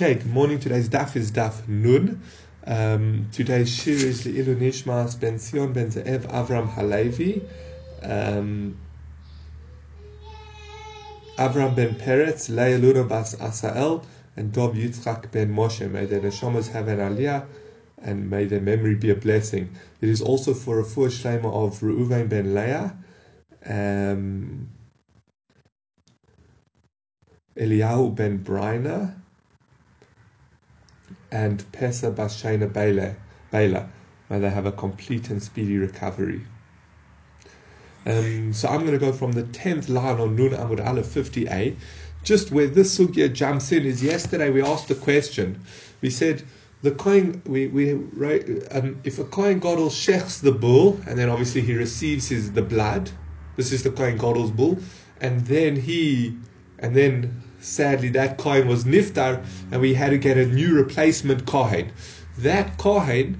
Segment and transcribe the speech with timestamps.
[0.00, 0.60] Okay, good morning.
[0.60, 2.22] Today's daf is daf nun.
[2.64, 7.42] Um, today's shir is the Nishmas Ben Sion Ben Ze'ev Avram Halevi.
[8.04, 8.78] Um,
[11.36, 14.04] Avram Ben Peretz, Leah Luna Bas Asael,
[14.36, 15.90] and Dov Yitzchak Ben Moshe.
[15.90, 17.44] May their neshamas have an aliyah,
[18.00, 19.68] and may their memory be a blessing.
[20.00, 22.96] It is also for a full shlema of Reuven Ben Leah,
[23.66, 24.68] um,
[27.56, 29.16] Eliyahu Ben Briner,
[31.30, 33.88] and Pesa Bashena Bela.
[34.30, 36.42] May they have a complete and speedy recovery.
[38.06, 41.76] Um, so I'm going to go from the 10th line on Nun Amud Aleph 50a.
[42.24, 45.60] Just where this sugya jumps in is yesterday we asked the question.
[46.00, 46.42] We said
[46.82, 47.92] the coin we we
[48.70, 52.62] um, if a kohen gadol shechs the bull and then obviously he receives his the
[52.62, 53.10] blood.
[53.56, 54.78] This is the kohen gadol's bull,
[55.20, 56.36] and then he
[56.78, 61.46] and then sadly that kohen was niftar and we had to get a new replacement
[61.46, 61.92] kohen.
[62.38, 63.38] That kohen,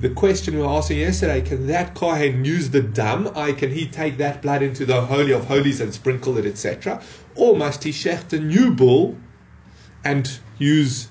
[0.00, 3.30] the question we were asking yesterday, can that kohen use the dam?
[3.34, 7.02] I can he take that blood into the holy of holies and sprinkle it, etc.
[7.34, 9.16] Or must he shecht a new bull
[10.04, 11.08] and use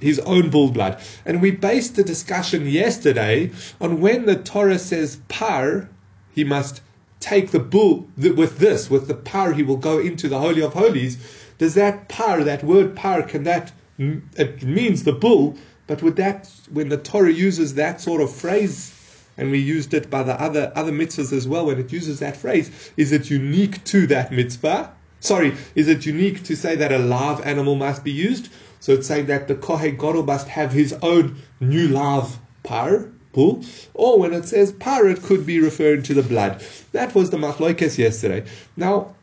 [0.00, 1.00] his own bull blood?
[1.24, 5.88] And we based the discussion yesterday on when the Torah says par,
[6.32, 6.80] he must
[7.20, 10.74] take the bull with this, with the par, he will go into the holy of
[10.74, 11.16] holies
[11.58, 16.50] does that par, that word par, can that, it means the bull, but would that,
[16.70, 18.92] when the Torah uses that sort of phrase,
[19.36, 22.36] and we used it by the other, other mitzvahs as well, when it uses that
[22.36, 24.92] phrase, is it unique to that mitzvah?
[25.20, 28.50] Sorry, is it unique to say that a live animal must be used?
[28.80, 33.64] So it's saying that the Kohen Gadol must have his own new live par, bull,
[33.94, 36.62] or when it says par, it could be referring to the blood.
[36.92, 38.44] That was the machlokes yesterday.
[38.76, 39.14] Now,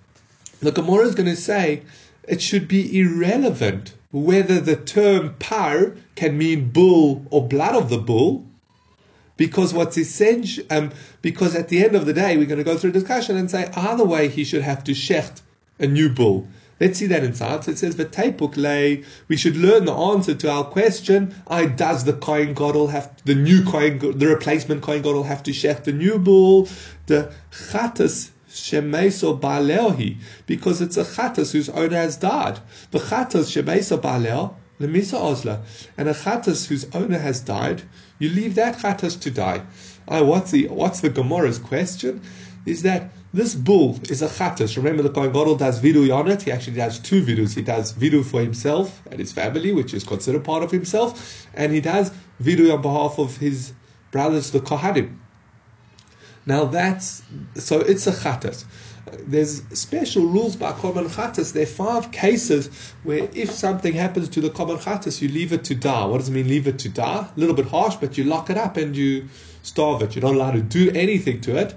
[0.59, 1.83] the Gemara is going to say
[2.27, 7.97] it should be irrelevant whether the term par can mean bull or blood of the
[7.97, 8.45] bull,
[9.37, 12.77] because what's essential, um, because at the end of the day, we're going to go
[12.77, 15.41] through a discussion and say either way he should have to shecht
[15.79, 16.47] a new bull.
[16.79, 17.63] Let's see that inside.
[17.63, 21.33] So it says, "V'teipuk lay." We should learn the answer to our question.
[21.47, 25.51] I does the kohen gadol have the new kohen, the replacement kohen gadol have to
[25.51, 26.67] shecht the new bull?
[27.05, 32.59] The chatas Shemeso Baleohi, because it's a Chattas whose owner has died.
[32.91, 35.61] The Chattas Shemeso Baleo, the Misa Osla,
[35.97, 37.83] and a Chattas whose owner has died,
[38.19, 39.61] you leave that Chattas to die.
[40.07, 42.21] Oh, what's the what's the Gemara's question?
[42.65, 44.75] Is that this bull is a Chattas.
[44.75, 46.41] Remember the Kohen Gadol does vidu on it.
[46.41, 47.55] He actually does two vidus.
[47.55, 51.71] He does vidu for himself and his family, which is considered part of himself, and
[51.71, 52.11] he does
[52.43, 53.71] vidu on behalf of his
[54.11, 55.20] brothers, the Kohanim.
[56.45, 57.21] Now that's
[57.55, 58.65] so it's a chatas.
[59.27, 61.53] There's special rules by common chatas.
[61.53, 62.69] There are five cases
[63.03, 66.05] where if something happens to the common chatas, you leave it to die.
[66.05, 67.27] What does it mean, leave it to die?
[67.35, 69.27] A little bit harsh, but you lock it up and you
[69.63, 70.15] starve it.
[70.15, 71.75] You're not allowed to do anything to it,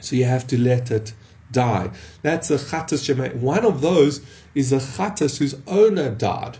[0.00, 1.12] so you have to let it
[1.50, 1.90] die.
[2.22, 3.36] That's a chatas shemay.
[3.36, 4.20] One of those
[4.54, 6.58] is a chatas whose owner died.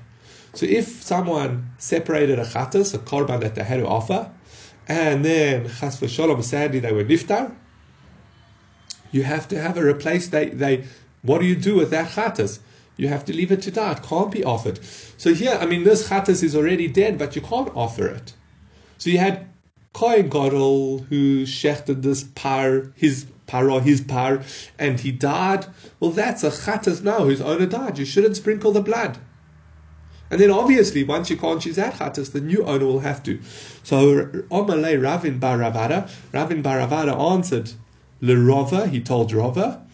[0.55, 4.31] So if someone separated a chatas, a korban that they had to offer,
[4.88, 7.54] and then chas v'shalom, sadly they were niftar.
[9.10, 10.28] You have to have a replace.
[10.28, 10.84] They, they,
[11.22, 12.60] what do you do with that chatas?
[12.97, 13.93] You have to leave it to die.
[13.93, 14.81] It can't be offered.
[15.16, 18.34] So here, I mean, this chatas is already dead, but you can't offer it.
[18.98, 19.48] So you had
[19.93, 24.43] Kohen Gadol who shechted this par, his par his par,
[24.78, 25.66] and he died.
[26.00, 27.99] Well, that's a chatas now whose owner died.
[27.99, 29.19] You shouldn't sprinkle the blood.
[30.32, 33.38] And then obviously, once you can't use that chattas, the new owner will have to.
[33.82, 37.70] So Omalei Ravin bar Rav Ada, Ravin bar Rav Ada answered
[38.22, 39.87] Lerova, he told Rava,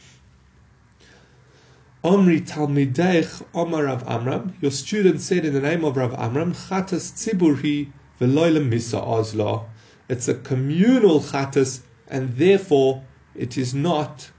[2.05, 7.11] Omri Talmidech Omar Rav Amram, your student said in the name of Rav Amram, Chattas
[7.11, 9.65] Tziburi Veloilem Misa Ozla.
[10.09, 13.03] It's a communal chattas, and therefore
[13.35, 14.31] it is not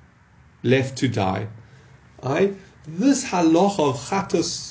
[0.64, 1.50] left to die.
[2.24, 2.54] I,
[2.88, 4.69] this halach of chattas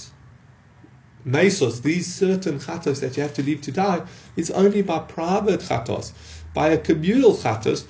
[1.30, 4.02] mesos, these certain chatos that you have to leave to die,
[4.36, 6.12] is only by private chatos.
[6.54, 7.86] By a communal chatos,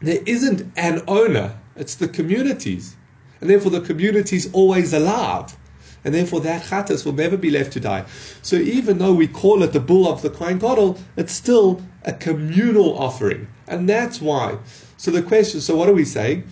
[0.00, 2.96] there isn't an owner, it's the communities.
[3.40, 5.56] And therefore the community is always alive.
[6.04, 8.04] And therefore that chatos will never be left to die.
[8.42, 12.12] So even though we call it the bull of the Kohen Gadol, it's still a
[12.12, 13.48] communal offering.
[13.66, 14.58] And that's why.
[14.96, 16.44] So the question, so what are we saying?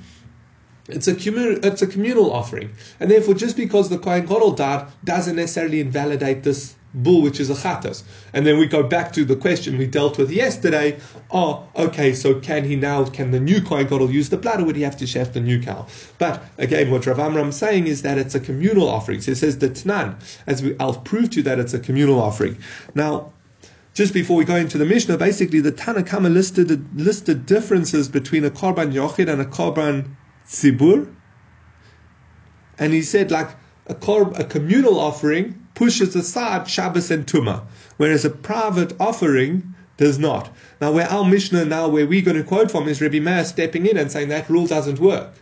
[0.89, 2.71] It's a, commun- it's a communal offering.
[3.01, 7.51] And therefore, just because the Kohen Gadol died doesn't necessarily invalidate this bull, which is
[7.51, 8.05] a chatas.
[8.33, 10.99] And then we go back to the question we dealt with yesterday.
[11.31, 14.65] Oh, okay, so can he now, can the new Kohen Gadol use the blood or
[14.65, 15.87] would he have to shecht the new cow?
[16.19, 19.21] But again, what Rav Amram is saying is that it's a communal offering.
[19.21, 20.17] So it says the Tnan,
[20.47, 22.59] as we, I'll prove to you that it's a communal offering.
[22.95, 23.33] Now,
[23.95, 28.51] just before we go into the Mishnah, basically the Tanakama listed listed differences between a
[28.51, 31.14] Korban Yochid and a Korban Tzibur.
[32.79, 33.50] And he said, like,
[33.87, 37.64] a, korb, a communal offering pushes aside Shabbos and Tuma,
[37.96, 40.50] whereas a private offering does not.
[40.81, 43.87] Now, where our Mishnah now, where we're going to quote from, is Rabbi Meir stepping
[43.87, 45.35] in and saying that rule doesn't work.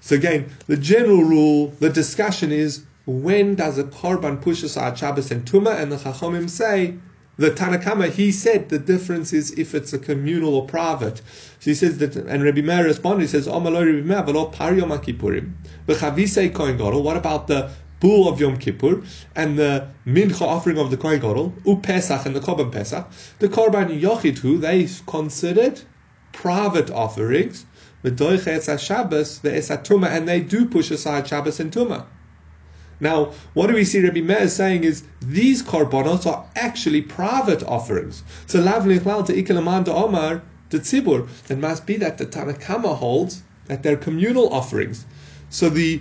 [0.00, 5.30] So again, the general rule, the discussion is when does a korban push aside Shabbos
[5.30, 5.78] and Tuma?
[5.78, 6.98] And the Chachomim say
[7.40, 11.22] the Tanakama, he said the difference is if it's a communal or private.
[11.60, 14.74] So he says that, and Rabbi Meir responded, he says, Omalo Rabbi Meir, v'lo par
[14.74, 15.54] Yom Kippurim,
[15.88, 19.02] v'chavise Kohen what about the bull of Yom Kippur,
[19.34, 24.60] and the mincha offering of the Kohen Gadol, and the Korban Pesach, the Korban Yochid,
[24.60, 25.80] they considered
[26.32, 27.64] private offerings,
[28.04, 32.04] v'doiche etz Shabbos, v'es Tuma, and they do push aside Shabbos and Tuma.
[33.00, 38.22] Now, what do we see Rabbi Meir saying is these korbanos are actually private offerings.
[38.46, 41.28] So lav nichlal to ikelaman to omar to tzibur.
[41.48, 45.06] It must be that the Tanakama holds that they're communal offerings.
[45.48, 46.00] So the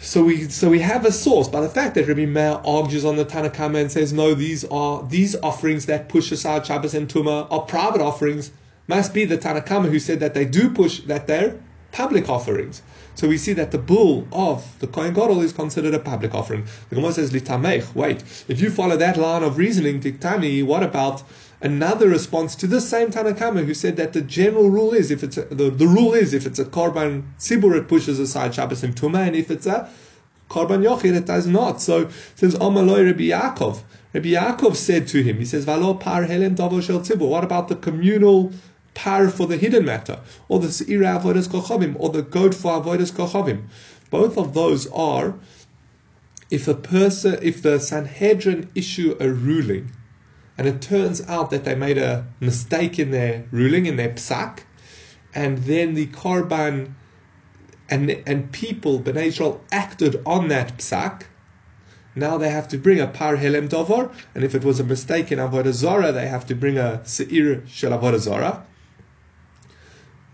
[0.00, 3.16] so we so we have a source, but the fact that Rabbi Meir argues on
[3.16, 7.50] the Tanakama and says no, these are these offerings that push aside Shabbos and Tuma
[7.50, 8.52] are private offerings
[8.86, 11.60] must be the Tanakama who said that they do push that they're
[11.92, 12.82] public offerings.
[13.18, 16.64] So we see that the bull of the Kohen Gadol is considered a public offering.
[16.88, 21.24] The Gemara says, Litamech, wait, if you follow that line of reasoning, Diktani, what about
[21.60, 25.36] another response to the same Tanakama who said that the general rule is, if it's
[25.36, 28.94] a, the, the rule is, if it's a Korban Tzibur, it pushes aside Shabbos and
[28.94, 29.90] Tuma, and if it's a
[30.48, 31.82] Korban Yochid, it does not.
[31.82, 33.82] So since Omaloi Rabbi Yaakov,
[34.12, 37.28] Rabbi Yaakov said to him, he says, Valo par helem shel tzibur.
[37.28, 38.52] What about the communal
[38.98, 40.18] par for the hidden matter,
[40.48, 43.62] or the seira avodas kochavim, or the goat for avodas kochavim.
[44.10, 45.34] Both of those are
[46.50, 49.92] if a person, if the Sanhedrin issue a ruling,
[50.56, 54.60] and it turns out that they made a mistake in their ruling, in their psak,
[55.32, 56.94] and then the korban
[57.88, 61.22] and and people, Bnei Israel, acted on that psak.
[62.16, 65.30] Now they have to bring a par helem dovar, and if it was a mistake
[65.30, 68.64] in avodah zara, they have to bring a seir shel avodah zara.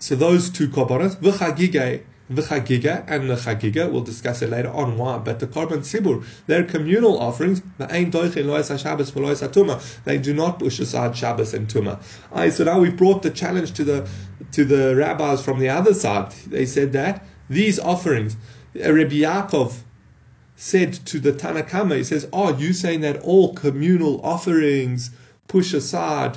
[0.04, 5.16] So those two korbanos, v'chagiga, v'chagiga, and the chagiga, we'll discuss it later on why.
[5.16, 7.62] But the korban tzibur, they're communal offerings.
[7.78, 8.04] They
[10.18, 12.02] do not push aside Shabbos and Tuma.
[12.30, 14.06] Right, so now we've brought the challenge to the
[14.52, 16.32] to the rabbis from the other side.
[16.48, 18.36] They said that these offerings,
[18.74, 19.72] Rabbi Yaakov
[20.54, 25.12] said to the Tanakama, he says, "Oh, you saying that all communal offerings
[25.48, 26.36] push aside?"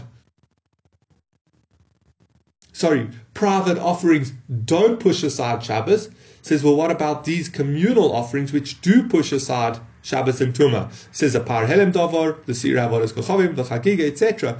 [2.77, 4.33] Sorry, private offerings
[4.65, 6.11] don't push aside Shabbos.
[6.43, 10.91] Says, well, what about these communal offerings which do push aside Shabbos and Tuma?
[11.11, 14.59] Says a par helem davar, the sira avodas kochavim, the chagiga, etc.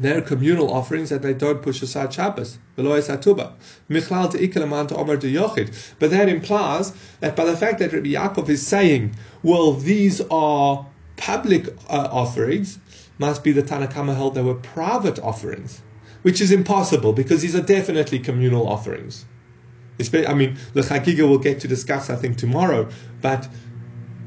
[0.00, 2.56] They're communal offerings that they don't push aside Shabbos.
[2.76, 3.04] But that
[6.30, 10.86] implies that by the fact that Rabbi Yaakov is saying, well, these are
[11.18, 12.78] public uh, offerings,
[13.18, 15.82] must be the Tanakama held they were private offerings
[16.26, 19.26] which is impossible because these are definitely communal offerings.
[20.12, 22.88] I mean, the Chagiga we'll get to discuss, I think, tomorrow,
[23.22, 23.48] but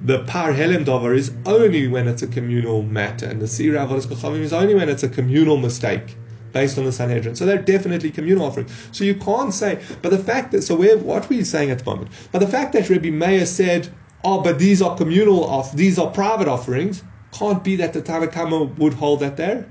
[0.04, 4.54] the Par Helem is only when it's a communal matter, and the Sira Avodas is
[4.54, 6.16] only when it's a communal mistake
[6.54, 7.36] based on the Sanhedrin.
[7.36, 8.72] So they're definitely communal offerings.
[8.94, 11.80] So you can't say, but the fact that, so we're, what are we saying at
[11.80, 12.12] the moment?
[12.32, 13.90] But the fact that Rabbi Meir said,
[14.24, 18.74] oh, but these are communal off, these are private offerings, can't be that the Tanakama
[18.78, 19.70] would hold that there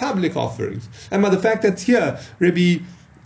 [0.00, 0.88] public offerings.
[1.10, 2.78] And by the fact that here Rabbi,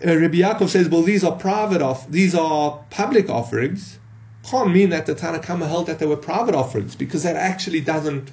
[0.04, 3.99] uh, Rabbi Yaakov says, well, these are private off, these are public offerings,
[4.43, 8.31] can't mean that the Tanakama held that they were private offerings because that actually doesn't.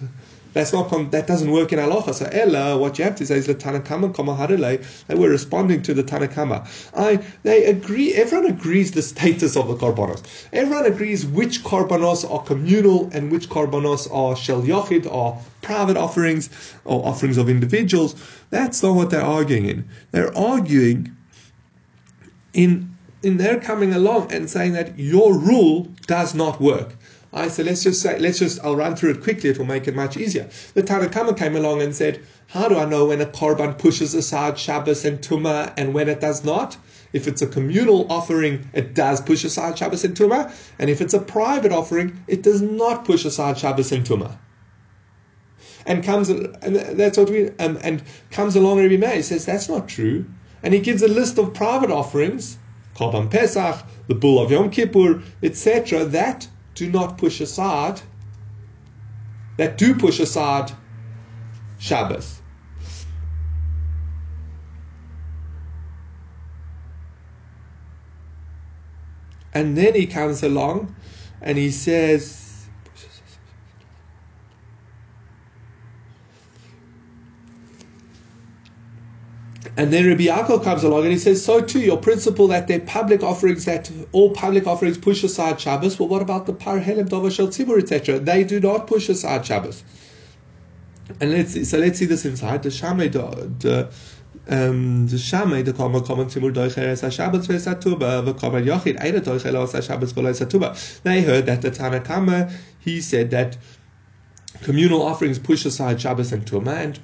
[0.54, 2.14] That's not that doesn't work in halacha.
[2.14, 5.06] So Ella, what you have to say is the Tanakama Kamaharele.
[5.08, 6.68] They were responding to the Tanakama.
[6.96, 8.14] I they agree.
[8.14, 10.24] Everyone agrees the status of the korbanos.
[10.52, 16.50] Everyone agrees which korbanos are communal and which korbanos are shel yochid or private offerings
[16.86, 18.16] or offerings of individuals.
[18.50, 19.90] That's not what they're arguing in.
[20.12, 21.16] They're arguing
[22.54, 22.92] in
[23.24, 26.96] in their coming along and saying that your rule does not work.
[27.34, 29.52] I said, let's just say, let's just, I'll run through it quickly.
[29.52, 30.50] It will make it much easier.
[30.74, 34.60] The Tanakhama came along and said, how do I know when a korban pushes aside
[34.60, 36.76] Shabbos and Tumah and when it does not?
[37.14, 40.54] If it's a communal offering, it does push aside Shabbos and Tumah.
[40.78, 44.38] And if it's a private offering, it does not push aside Shabbos and Tumah.
[45.86, 49.88] And comes, and that's what we, um, and comes along Rabbi Meir, says that's not
[49.88, 50.26] true.
[50.64, 52.58] And he gives a list of private offerings,
[52.96, 58.02] Korban Pesach, the bull of Yom Kippur, etc., that do not push aside,
[59.58, 60.72] that do push aside
[61.78, 62.42] Shabbos.
[69.54, 70.96] And then he comes along
[71.42, 72.51] and he says,
[79.82, 82.82] And then Rabbi Yaakov comes along and he says, so too, your principle that they're
[82.82, 87.48] public offerings, that all public offerings push aside Shabbos, well, what about the Parhelim, Dovashel,
[87.48, 88.20] Tzibur, etc.?
[88.20, 89.84] They do not push aside Shabbos.
[91.20, 92.62] And let's see, so let's see this inside.
[92.62, 93.90] The Shamay, the,
[94.50, 99.00] um, the Shamay, the Kama Kama Tzibur, Doicher, Es HaShabbos, Ves HaTuma, the Kama Yochid,
[99.00, 101.02] Eida Doicher, Lo HaShabbos, Velo HaTuba.
[101.02, 103.58] They heard that the Tanakama, he said that
[104.62, 107.00] communal offerings push aside Shabbos and Tumah, and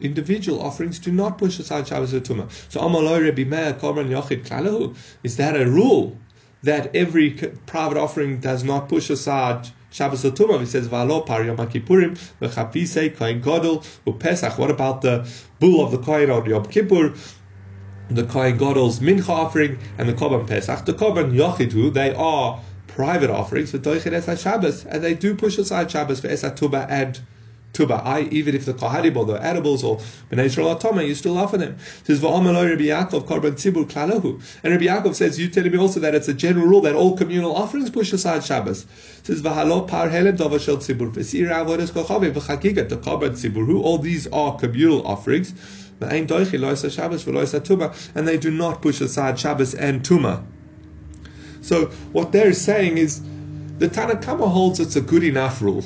[0.00, 2.50] individual offerings do not push aside Shabbos Tumah.
[2.70, 6.16] So Amaloi Rabbi Meir Korban Yochid Klalahu, is that a rule
[6.62, 7.30] that every
[7.66, 10.60] private offering does not push aside Shabbos Tumah?
[10.60, 13.84] He says Valo Par Yom Kippurim V'Chapise Kohen Gadol
[14.18, 14.58] Pesach.
[14.58, 15.28] What about the
[15.58, 17.14] bull of the Kohen on Yom Kippur?
[18.10, 20.84] The Kohen Gadol's Mincha offering and the Korban Pesach.
[20.84, 25.58] The Korban Yochidu, they are private offerings for Doichet Es Shabbos, and they do push
[25.58, 27.20] aside Shabbos for Es Tumah and
[27.72, 28.04] tuma.
[28.04, 29.98] I even if the kohanim or the edibles or
[30.30, 31.76] bnei Yisrael atoma, you still offer them.
[32.00, 34.40] It says v'amaloi Rabbi Yaakov korban tzibur klalahu.
[34.62, 37.16] And Rabbi Yaakov says you telling me also that it's a general rule that all
[37.16, 38.84] communal offerings push aside Shabbos.
[39.18, 43.64] It says v'halo par helem dava shel tzibur v'sira avodas v'chagigat the korban tzibur.
[43.66, 45.54] Who all these are communal offerings.
[46.02, 46.24] And they
[48.38, 50.42] do not push aside Shabbos and Tuma.
[51.60, 53.20] So what they're saying is
[53.76, 55.84] the Tanakhama holds it's a good enough rule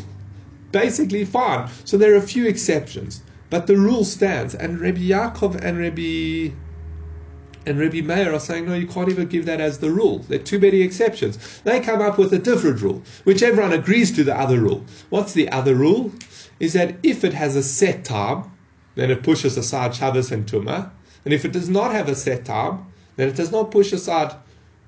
[0.75, 1.71] basically fine.
[1.85, 4.55] So there are a few exceptions, but the rule stands.
[4.57, 6.55] And Rabbi Yaakov and Rabbi
[7.67, 10.19] and Rabbi Meir are saying, no, you can't even give that as the rule.
[10.19, 11.39] There are too many exceptions.
[11.63, 14.85] They come up with a different rule, which everyone agrees to the other rule.
[15.09, 16.13] What's the other rule?
[16.61, 18.51] Is that if it has a set time,
[18.97, 20.91] then it pushes aside Shabbos and Tumah.
[21.25, 24.35] And if it does not have a set time, then it does not push aside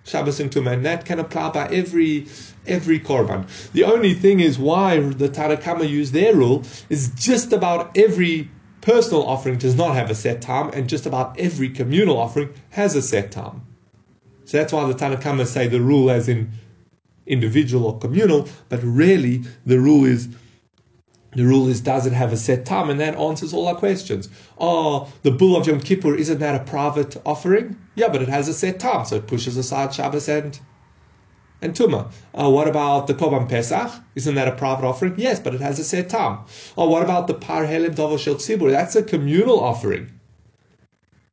[0.06, 2.26] Shabbos and Tumah, and that can apply by every
[2.66, 3.46] every korban.
[3.72, 9.24] The only thing is why the Tanakama use their rule is just about every personal
[9.24, 13.02] offering does not have a set time, and just about every communal offering has a
[13.02, 13.62] set time.
[14.44, 16.52] So that's why the Tanakama say the rule as in
[17.26, 20.28] individual or communal, but really the rule is
[21.36, 24.28] the rule is does it have a set time, and that answers all our questions.
[24.58, 27.76] Oh, the bull of Yom Kippur isn't that a private offering?
[27.94, 30.58] Yeah, but it has a set time, so it pushes aside Shabbos and
[31.60, 32.10] and Tuma.
[32.34, 33.92] Uh, what about the Korban Pesach?
[34.14, 35.14] Isn't that a private offering?
[35.18, 36.38] Yes, but it has a set time.
[36.74, 38.70] Or what about the Par Shel Tzibur?
[38.70, 40.10] That's a communal offering,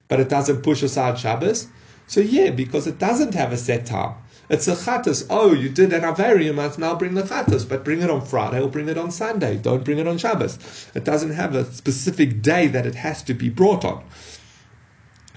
[0.09, 1.67] but it doesn't push aside Shabbos.
[2.07, 4.15] So yeah, because it doesn't have a set time.
[4.53, 5.25] It's a chattas.
[5.31, 8.69] Oh, you did an must now bring the chattas, but bring it on Friday or
[8.69, 9.57] bring it on Sunday.
[9.57, 10.59] Don't bring it on Shabbos.
[10.93, 14.03] It doesn't have a specific day that it has to be brought on.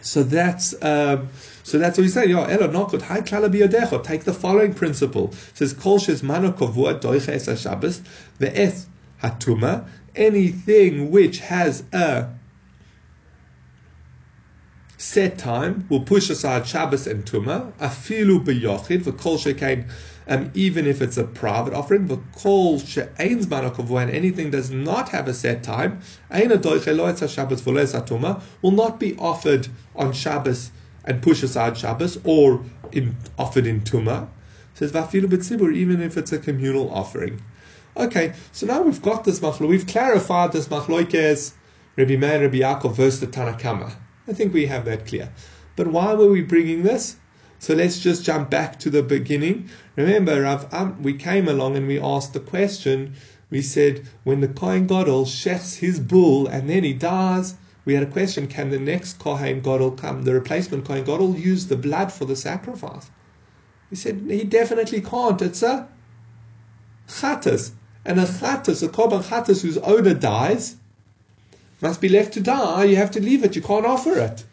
[0.02, 1.30] So that's um,
[1.62, 2.26] so that's what we say.
[2.26, 3.22] Yo, elo nokot hai.
[4.02, 5.30] Take the following principle.
[5.30, 8.02] It says kol shes mano kovua doicha es Shabbos
[8.38, 8.84] ve'es
[9.22, 9.88] hatuma.
[10.14, 12.28] Anything which has a
[14.98, 19.88] set time will push aside Shabbos and Tuma, afilu beyochid, v'kol shekain,
[20.26, 25.28] um, even if it's a private offering, v'kol she'ein zman when anything does not have
[25.28, 26.00] a set time,
[26.30, 30.70] ein adoiche lo Shabbos Tuma, will not be offered on Shabbos
[31.04, 34.28] and push aside Shabbos, or in, offered in Tuma.
[34.74, 37.42] Says vafilu b'tzibur, even if it's a communal offering.
[37.98, 41.52] Okay, so now we've got this machlo, we've clarified this machloikes,
[41.96, 43.92] Rabbi Meir, Rabbi Yaakov versus the Tanakama.
[44.28, 45.32] I think we have that clear.
[45.76, 47.16] But why were we bringing this?
[47.58, 49.68] So let's just jump back to the beginning.
[49.96, 53.14] Remember, Rav, um, we came along and we asked the question.
[53.50, 57.54] We said, when the Kohen Gadol shechs his bull and then he dies,
[57.84, 61.66] we had a question, can the next Kohen Gadol come, the replacement Kohen Gadol, use
[61.66, 63.10] the blood for the sacrifice?
[63.90, 65.40] We said, he definitely can't.
[65.40, 65.88] It's a
[67.08, 67.70] chattas.
[68.04, 70.76] And a chattas, a korban chattas whose owner dies,
[71.80, 72.84] must be left to die.
[72.84, 73.56] You have to leave it.
[73.56, 74.44] You can't offer it.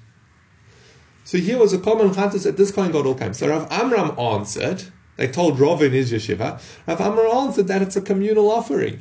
[1.25, 3.33] So here was a common chattas at this Kohen Gadol came.
[3.33, 4.83] So Rav Amram answered,
[5.15, 6.61] They told Rav in his yeshiva.
[6.85, 8.99] Rav Amram answered that it's a communal offering.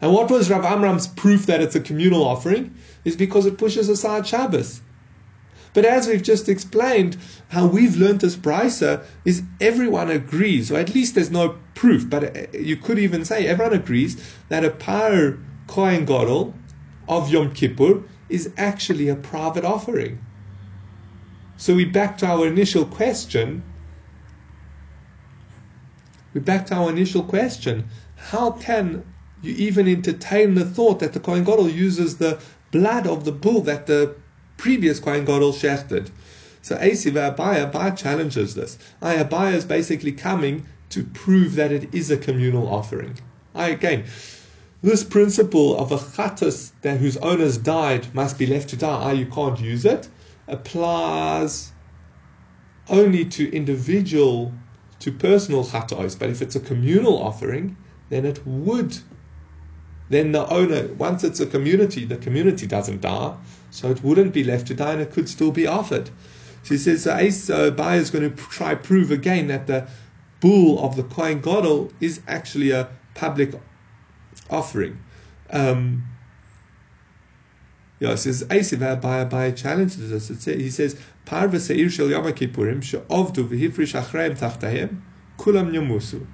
[0.00, 2.74] And what was Rav Amram's proof that it's a communal offering?
[3.04, 4.80] Is because it pushes aside Shabbos.
[5.74, 7.16] But as we've just explained,
[7.48, 12.54] how we've learned this brisa is everyone agrees, or at least there's no proof, but
[12.54, 16.52] you could even say everyone agrees that a par kohen gadol
[17.08, 20.18] of Yom Kippur is actually a private offering.
[21.56, 23.62] So we back to our initial question.
[26.34, 27.84] We back to our initial question.
[28.16, 29.04] How can
[29.42, 32.40] you even entertain the thought that the Kohen Gadol uses the
[32.70, 34.14] blood of the bull that the
[34.56, 36.10] previous Kohen Gadol shechted?
[36.62, 38.78] So Asiva Abaya, Abaya challenges this.
[39.02, 43.18] Abaya is basically coming to prove that it is a communal offering.
[43.54, 44.04] I again,
[44.82, 49.12] this principle of a chattas that whose owners died must be left to die, I
[49.12, 50.08] you can't use it,
[50.48, 51.72] applies
[52.88, 54.52] only to individual,
[54.98, 56.18] to personal chatos.
[56.18, 57.76] But if it's a communal offering,
[58.08, 58.98] then it would.
[60.10, 63.36] Then the owner, once it's a community, the community doesn't die,
[63.70, 66.10] so it wouldn't be left to die, and it could still be offered.
[66.64, 69.86] So he says, so Ace is going to try prove again that the
[70.40, 73.54] bull of the Kohen Gadol is actually a public
[74.52, 74.98] offering.
[75.50, 76.04] Um,
[78.00, 80.44] says Eisiv by by challenges us.
[80.44, 85.00] He says Parva Seir Shel Yom Kippurim she'ovdu v'hifrish achreim tachtahem
[85.38, 86.26] kulam yamusu.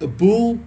[0.00, 0.60] A bull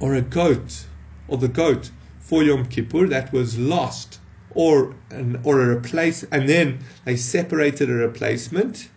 [0.00, 0.86] or a goat
[1.28, 4.18] or the goat for Yom Kippur that was lost
[4.50, 8.88] or an, or a replace and then they separated a replacement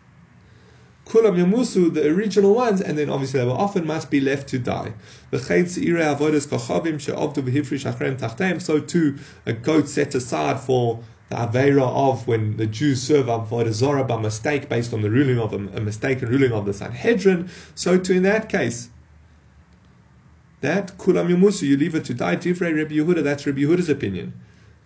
[1.06, 4.58] Kulam Yamusu, the original ones, and then obviously they were often must be left to
[4.58, 4.94] die.
[5.32, 5.40] The
[8.60, 13.74] So too, a goat set aside for the Avera of when the Jews serve Avodah
[13.74, 17.50] Zorah by mistake based on the ruling of a, a mistaken ruling of the Sanhedrin.
[17.76, 18.90] So too in that case,
[20.62, 22.38] that Kulam Yamusu, you leave it to die.
[22.38, 24.34] Divrei Rabbi Yehuda, that's Rabbi Yehuda's opinion.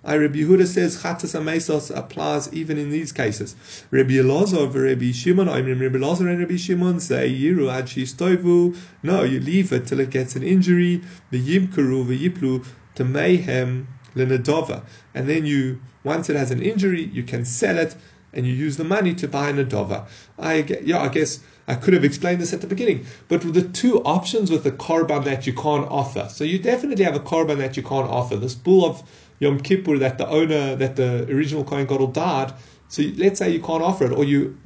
[0.04, 3.56] I, Rabbi Yehuda says Chatas Amesos applies even in these cases.
[3.92, 8.78] Rabbi Elazar Rabbi Shimon, I mean Rabbi Elazar and Rabbi Shimon say Yiru ad Stoivu.
[9.04, 11.02] No, you leave it till it gets an injury.
[11.32, 14.84] The Yimkaru, Yiplu, to mayhem, Lenadova.
[15.14, 17.96] And then you, once it has an injury, you can sell it
[18.34, 20.08] and you use the money to buy an adova.
[20.38, 24.02] I yeah, I guess I could have explained this at the beginning, but the two
[24.04, 26.28] options with the korban that you can't offer.
[26.30, 28.36] So you definitely have a korban that you can't offer.
[28.36, 29.04] This bull of
[29.40, 32.54] Yom Kippur that the owner, that the original Kohen Gadol died.
[32.88, 34.58] So let's say you can't offer it, or you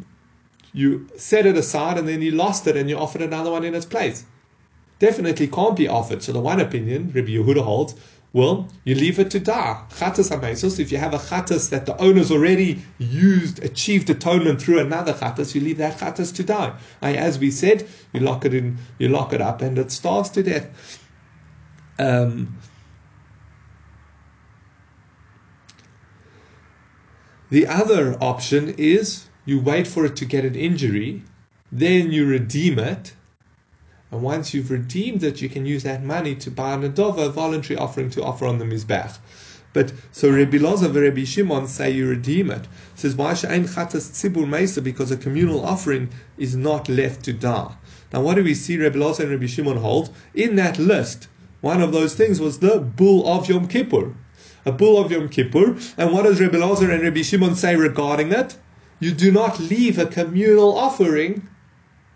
[0.74, 3.76] you set it aside and then you lost it and you offered another one in
[3.76, 4.26] its place.
[5.00, 6.24] Definitely can't be offered.
[6.24, 7.96] So the one opinion, Rabbi Yehuda holds,
[8.34, 9.84] well, you leave it to die.
[9.90, 10.80] Chattas amesos.
[10.80, 15.54] If you have a chattas that the owner's already used, achieved atonement through another chattas,
[15.54, 16.74] you leave that chattas to die.
[17.02, 20.44] As we said, you lock it in, you lock it up, and it starves to
[20.44, 20.70] death.
[22.00, 22.58] Um,
[27.52, 31.24] The other option is you wait for it to get an injury,
[31.70, 33.12] then you redeem it,
[34.10, 37.30] and once you've redeemed it, you can use that money to buy an adova, a
[37.30, 39.18] voluntary offering to offer on the mizbeach.
[39.74, 42.70] But so Rabbi Loza and Rabbi Shimon say you redeem it.
[42.96, 47.76] Says why she'ain chatas tzibur meisa because a communal offering is not left to die.
[48.14, 51.28] Now what do we see Rabbi Loza and Rabbi Shimon hold in that list?
[51.60, 54.14] One of those things was the bull of Yom Kippur
[54.66, 55.78] a bull of Yom Kippur.
[55.98, 58.58] And what does Rabbi Lazar and Rabbi Shimon say regarding it?
[59.00, 61.48] You do not leave a communal offering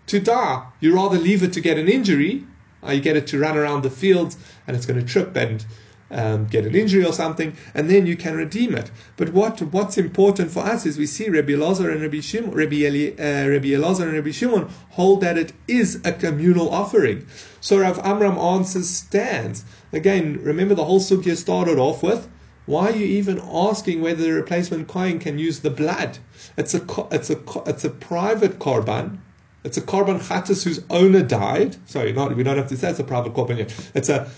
[0.06, 0.66] to die.
[0.80, 2.46] You rather leave it to get an injury.
[2.86, 5.64] Uh, you get it to run around the fields and it's going to trip and
[6.10, 8.90] um, get an injury or something, and then you can redeem it.
[9.16, 12.76] But what what's important for us is we see Rabbi Elazar and Rabbi Shimon, Rabbi,
[12.76, 17.26] Eli, uh, Rabbi Elazar and Rabbi Shimon hold that it is a communal offering.
[17.60, 19.64] So Rav Amram answers stands.
[19.92, 22.28] Again, remember the whole sugya started off with
[22.66, 26.18] why are you even asking whether the replacement kohen can use the blood?
[26.56, 29.18] It's a it's a it's a private korban.
[29.64, 31.76] It's a korban chatas whose owner died.
[31.86, 33.90] Sorry, not we don't have to say it's a private korban yet.
[33.94, 34.28] It's a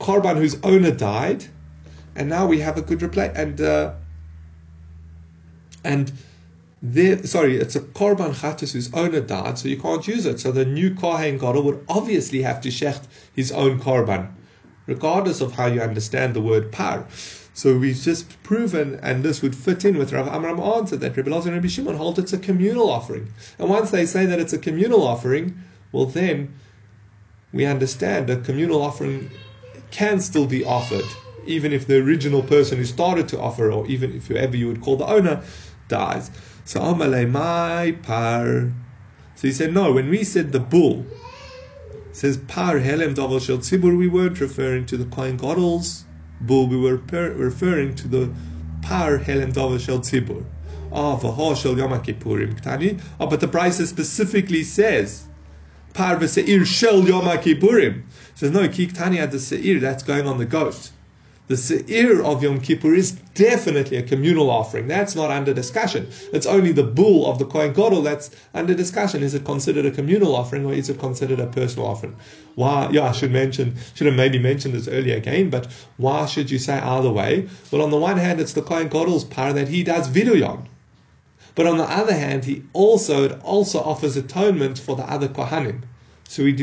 [0.00, 1.46] korban whose owner died,
[2.14, 3.94] and now we have a good replace and uh,
[5.82, 6.12] and
[6.82, 10.40] there, sorry, it's a korban chatas whose owner died, so you can't use it.
[10.40, 13.04] So the new kohen gadol would obviously have to shecht
[13.34, 14.28] his own korban,
[14.86, 17.06] regardless of how you understand the word par.
[17.54, 21.30] So we've just proven, and this would fit in with Rav Amram answer that Rabbi
[21.30, 23.28] Lazar and Rabbi Shimon hold it's a communal offering.
[23.58, 25.62] And once they say that it's a communal offering,
[25.92, 26.54] well then
[27.52, 29.30] we understand that communal offering
[29.90, 31.04] can still be offered,
[31.46, 34.80] even if the original person who started to offer, or even if whoever you would
[34.80, 35.42] call the owner,
[35.88, 36.30] dies.
[36.64, 38.72] So Amalei my par.
[39.34, 41.04] So he said, no, when we said the bull,
[42.12, 46.04] says par helem davar shel tzibur, we weren't referring to the Kohen Gadol's
[46.46, 48.32] bull, we were referring to the
[48.82, 50.44] par helem davar shel tzibur.
[50.92, 53.00] Ah, v'ha shel yom kippurim ktani.
[53.18, 55.24] Ah, but the braisa specifically says
[55.94, 58.02] par v'seir shel yom kippurim.
[58.34, 60.90] Says no, ki ktani had the seir, that's going on the goat
[61.48, 64.86] the Seir of Yom Kippur is definitely a communal offering.
[64.86, 66.08] That's not under discussion.
[66.32, 69.22] It's only the bull of the Kohen Gadol that's under discussion.
[69.22, 72.16] Is it considered a communal offering or is it considered a personal offering?
[72.54, 72.88] Why?
[72.92, 76.58] Yeah, I should mention, should have maybe mentioned this earlier again, but why should you
[76.58, 77.48] say either way?
[77.70, 80.66] Well, on the one hand, it's the Kohen Gadol's par that he does videoyon.
[81.54, 85.82] But on the other hand, he also it also offers atonement for the other Kohanim.
[86.32, 86.54] So we,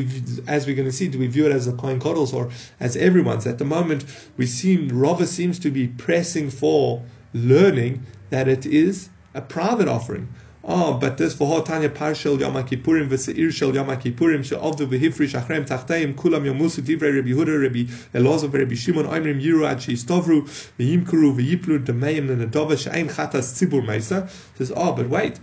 [0.48, 2.96] as we're going to see, do we view it as a Kohen Gadol's or as
[2.96, 3.46] everyone's?
[3.46, 4.04] At the moment,
[4.36, 7.04] we seem Rava seems to be pressing for
[7.36, 10.28] learning that it is a private offering.
[10.64, 15.68] Oh, but this for Tanya Parshel Yom Kippurim v'Seir Shel Yom Kippurim she'ovdu v'hifrish achrem
[15.68, 17.84] tachteim kulam yomusu divrei Rabbi Yehuda Rabbi
[18.18, 20.48] Elazar v'Rabbi Shimon oimrim yiru ad she'istovru
[20.80, 24.28] v'yimkuru v'yiplu demeim l'nadova she'ein chatas tzibur meisa.
[24.58, 25.40] Says, oh, but wait,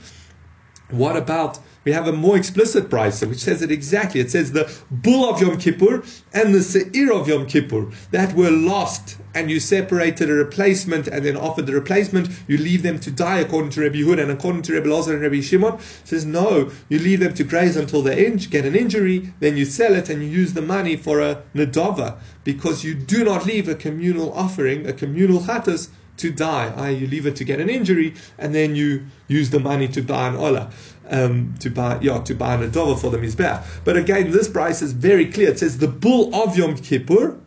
[0.91, 4.21] what about we have a more explicit braisa which says it exactly.
[4.21, 6.03] It says the bull of Yom Kippur
[6.35, 11.25] and the seir of Yom Kippur that were lost, and you separated a replacement and
[11.25, 12.29] then offered the replacement.
[12.49, 15.23] You leave them to die according to Rabbi Hud and according to Rabbi Lazar and
[15.23, 15.79] Rabbi Shimon.
[16.03, 19.65] Says no, you leave them to graze until they in- get an injury, then you
[19.65, 23.69] sell it and you use the money for a nadava because you do not leave
[23.69, 26.73] a communal offering, a communal chattas to die.
[26.77, 30.03] I, you leave it to get an injury, and then you use the money to
[30.03, 30.71] buy an ola,
[31.11, 33.65] um, to buy yeah, to buy an adova for the mizbeach.
[33.85, 35.51] But again, this braisa is very clear.
[35.51, 37.41] It says the bull of Yom Kippur.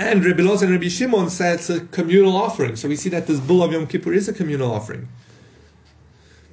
[0.00, 2.76] And Rabbi Loz and Rabbi Shimon say it's a communal offering.
[2.76, 5.08] So we see that this bull of Yom Kippur is a communal offering.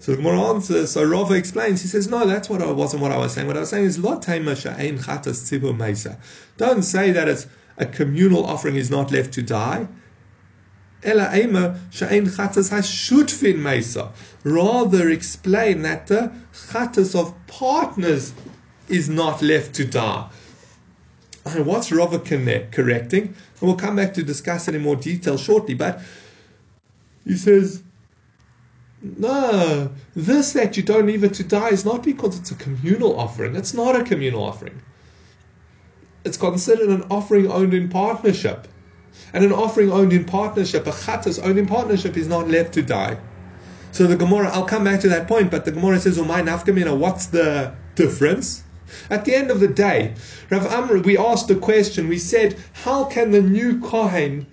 [0.05, 3.11] So the Gemara answers, so Rava explains, he says, no, that's what I wasn't what
[3.11, 3.47] I was saying.
[3.47, 6.19] What I was saying is, Mesa.
[6.57, 9.87] Don't say that it's a communal offering is not left to die.
[14.43, 18.33] Rather explain that the chattas of partners
[18.87, 20.29] is not left to die.
[21.45, 23.23] And what's Rava correcting?
[23.23, 26.01] And we'll come back to discuss it in more detail shortly, but
[27.23, 27.83] he says,
[29.01, 33.19] no, this that you don't leave it to die is not because it's a communal
[33.19, 33.55] offering.
[33.55, 34.81] It's not a communal offering
[36.25, 38.67] it's considered an offering owned in partnership.
[39.33, 42.81] And an offering owned in partnership, a chattas owned in partnership, is not left to
[42.81, 43.17] die.
[43.91, 46.97] So the Gemara, I'll come back to that point, but the Gemara says, "Umay nafkamina."
[46.97, 48.63] What's the difference?
[49.09, 50.13] At the end of the day,
[50.49, 52.07] Rav Amr, we asked the question.
[52.09, 54.47] We said, "How can the new kohen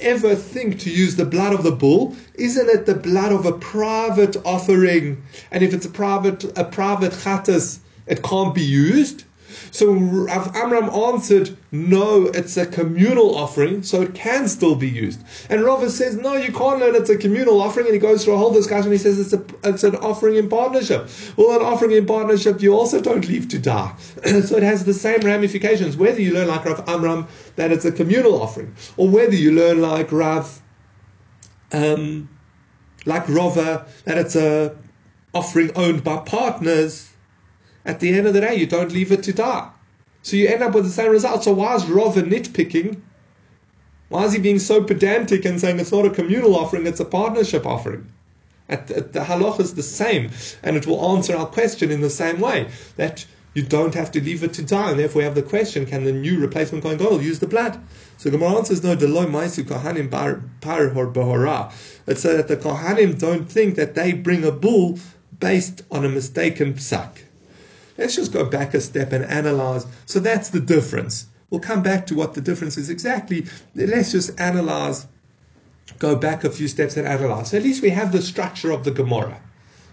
[0.00, 2.16] ever think to use the blood of the bull?
[2.34, 5.18] Isn't it the blood of a private offering?
[5.52, 9.24] And if it's a private a private chattas, it can't be used."
[9.70, 15.22] So Rav Amram answered, no, it's a communal offering, so it can still be used.
[15.50, 18.34] And Rava says, no, you can't learn it's a communal offering, and he goes through
[18.34, 18.90] a whole discussion.
[18.90, 21.08] He says it's a it's an offering in partnership.
[21.36, 23.94] Well, an offering in partnership, you also don't leave to die.
[24.44, 25.96] so it has the same ramifications.
[25.96, 29.82] Whether you learn like Rav Amram that it's a communal offering, or whether you learn
[29.82, 30.62] like Rav,
[31.72, 32.28] um,
[33.04, 34.74] like Rava that it's a
[35.34, 37.10] offering owned by partners
[37.84, 39.70] at the end of the day, you don't leave it to die.
[40.22, 41.44] So you end up with the same result.
[41.44, 43.00] So why is Rava nitpicking?
[44.08, 47.04] Why is he being so pedantic and saying it's not a communal offering, it's a
[47.04, 48.10] partnership offering?
[48.68, 50.30] At, at the halach is the same,
[50.62, 54.20] and it will answer our question in the same way that you don't have to
[54.22, 54.90] leave it to die.
[54.90, 57.80] And therefore, we have the question: Can the new replacement Kohen Gadol use the blood?
[58.18, 58.94] So the Gemara answers no.
[58.96, 61.70] Deloy maisu kohanim par hor.
[62.06, 64.98] It's so that the kohanim don't think that they bring a bull
[65.40, 67.24] based on a mistaken psak.
[67.98, 69.84] Let's just go back a step and analyze.
[70.06, 71.26] So that's the difference.
[71.50, 73.46] We'll come back to what the difference is exactly.
[73.74, 75.08] Let's just analyze,
[75.98, 77.50] go back a few steps and analyze.
[77.50, 79.40] So at least we have the structure of the Gemara.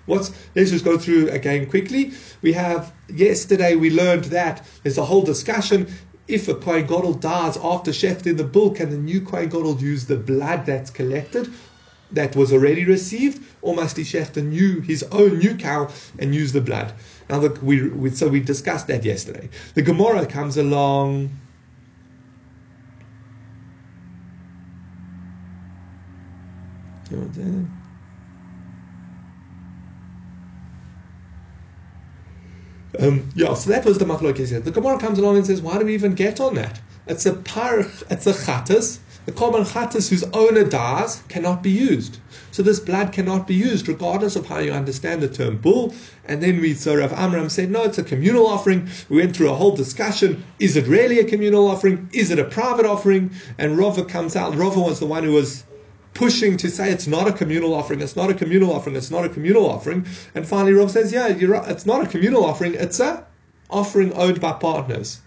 [0.06, 2.12] What's, let's just go through again quickly.
[2.44, 5.88] We have, yesterday we learned that there's a whole discussion.
[6.28, 10.06] If a Kohen Gadol dies after shechting the bull, can the new Kohen Gadol use
[10.06, 11.52] the blood that's collected
[12.16, 16.36] that was already received, or must he shecht a new, his own new cow and
[16.36, 16.94] use the blood?
[17.30, 19.50] Now, look, we, we, so we discussed that yesterday.
[19.76, 21.32] The Gemara comes along.
[33.00, 34.64] Um, yeah, so that was the machlokes.
[34.64, 36.82] The Gemara comes along and says, "Why do we even get on that?
[37.08, 42.20] It's a par, it's a chattas, The korban chatas whose owner dies cannot be used.
[42.52, 45.94] So this blood cannot be used, regardless of how you understand the term bull.
[46.26, 48.88] And then we saw Rav Amram said, no, it's a communal offering.
[49.10, 50.44] We went through a whole discussion.
[50.60, 52.10] Is it really a communal offering?
[52.14, 53.32] Is it a private offering?
[53.58, 54.56] And Rava comes out.
[54.56, 55.64] Rava was the one who was
[56.14, 59.26] pushing to say it's not a communal offering, it's not a communal offering, it's not
[59.26, 60.06] a communal offering.
[60.34, 63.28] And finally, Rav says, yeah, right, it's not a communal offering, it's a
[63.70, 65.20] offering owed by partners.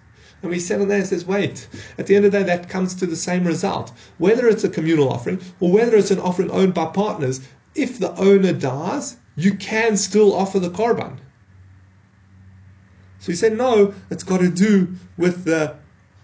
[0.42, 2.94] And we settle there and says, wait, at the end of the day, that comes
[2.96, 3.92] to the same result.
[4.18, 7.40] Whether it's a communal offering or whether it's an offering owned by partners,
[7.74, 11.18] if the owner dies, you can still offer the korban.
[13.20, 15.76] So he said, no, it's got to do with the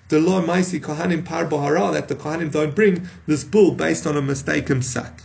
[0.09, 4.17] the law Maisi Kohanim Par Bahara that the Kohanim don't bring this bull based on
[4.17, 5.23] a mistaken psak.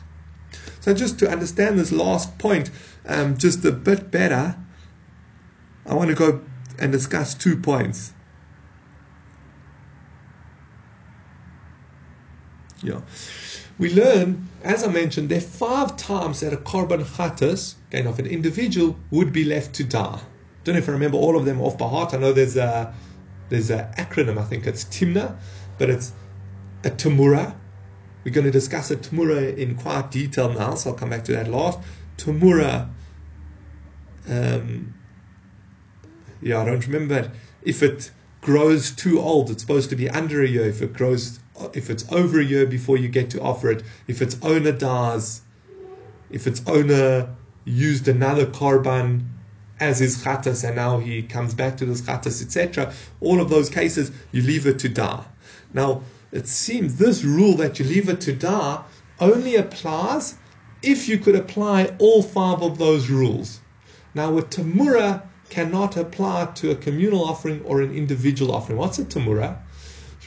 [0.79, 2.71] So just to understand this last point
[3.05, 4.55] um, just a bit better,
[5.85, 6.41] I want to go
[6.77, 8.13] and discuss two points.
[12.81, 13.01] Yeah.
[13.77, 18.19] We learn, as I mentioned, there are five times that a korban chatas, again of
[18.19, 20.19] an individual, would be left to die.
[20.63, 22.13] Don't know if I remember all of them off by heart.
[22.13, 22.93] I know there's a
[23.49, 25.37] there's an acronym, I think it's Timna,
[25.77, 26.13] but it's
[26.83, 27.55] a Tamura.
[28.23, 31.31] We're going to discuss a Tamura in quite detail now, so I'll come back to
[31.31, 31.79] that last.
[32.17, 32.89] Tamura,
[34.27, 34.93] um,
[36.41, 37.31] yeah, I don't remember
[37.63, 38.11] if it
[38.41, 40.65] grows too old, it's supposed to be under a year.
[40.65, 41.39] If it grows,
[41.73, 45.41] if it's over a year before you get to offer it, if its owner dies,
[46.29, 49.27] if its owner used another korban
[49.79, 52.93] as his chatas and now he comes back to this chatas, etc.
[53.21, 55.23] All of those cases, you leave it to da.
[55.73, 58.83] Now, it seems this rule that you leave it to da
[59.19, 60.35] only applies
[60.81, 63.59] if you could apply all five of those rules.
[64.13, 68.77] Now, a tamura cannot apply to a communal offering or an individual offering.
[68.77, 69.57] What's a tamura?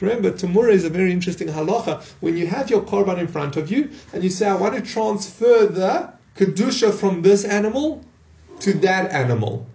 [0.01, 2.03] Remember, tamura is a very interesting halacha.
[2.19, 4.81] When you have your korban in front of you and you say, I want to
[4.81, 8.03] transfer the kedusha from this animal
[8.61, 9.67] to that animal.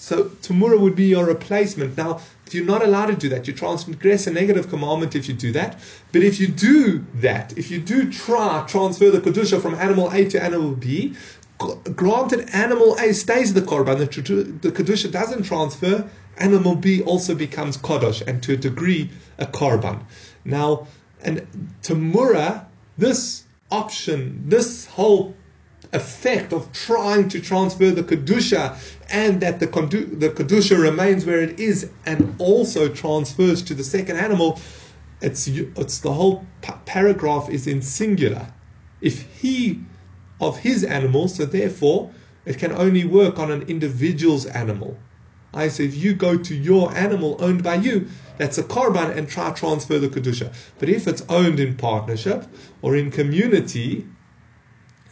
[0.00, 1.98] So Tamura would be your replacement.
[1.98, 3.46] Now, you're not allowed to do that.
[3.46, 5.78] You transgress a negative commandment if you do that.
[6.10, 10.24] But if you do that, if you do try transfer the kedusha from animal A
[10.30, 11.14] to animal B,
[11.94, 16.08] granted animal A stays the korban, the, the kedusha doesn't transfer.
[16.38, 20.02] Animal B also becomes kadosh, and to a degree a korban.
[20.44, 20.86] Now,
[21.22, 21.46] and
[21.82, 22.64] Tamura,
[22.96, 25.34] this option, this whole
[25.92, 28.76] effect of trying to transfer the kedusha
[29.10, 34.16] and that the, the kedusha remains where it is and also transfers to the second
[34.16, 34.58] animal,
[35.20, 36.46] it's it's the whole
[36.86, 38.46] paragraph is in singular.
[39.00, 39.80] If he
[40.40, 42.10] of his animal, so therefore
[42.44, 44.96] it can only work on an individual's animal.
[45.52, 49.28] I say if you go to your animal owned by you, that's a korban and
[49.28, 50.52] try transfer the kedusha.
[50.78, 52.46] But if it's owned in partnership
[52.82, 54.06] or in community,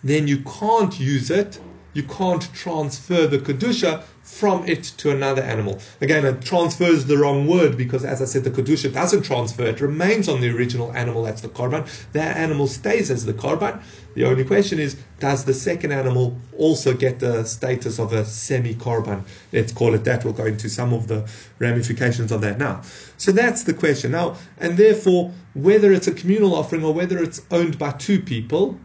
[0.03, 1.61] then you can't use it,
[1.93, 5.81] you can't transfer the Kedusha from it to another animal.
[6.01, 9.81] Again, it transfers the wrong word because, as I said, the Kedusha doesn't transfer, it
[9.81, 11.89] remains on the original animal, that's the Korban.
[12.13, 13.83] That animal stays as the Korban.
[14.15, 18.75] The only question is, does the second animal also get the status of a semi
[18.75, 19.25] Korban?
[19.53, 20.25] Let's call it that.
[20.25, 22.83] We'll go into some of the ramifications of that now.
[23.17, 24.13] So that's the question.
[24.13, 28.79] Now, and therefore, whether it's a communal offering or whether it's owned by two people,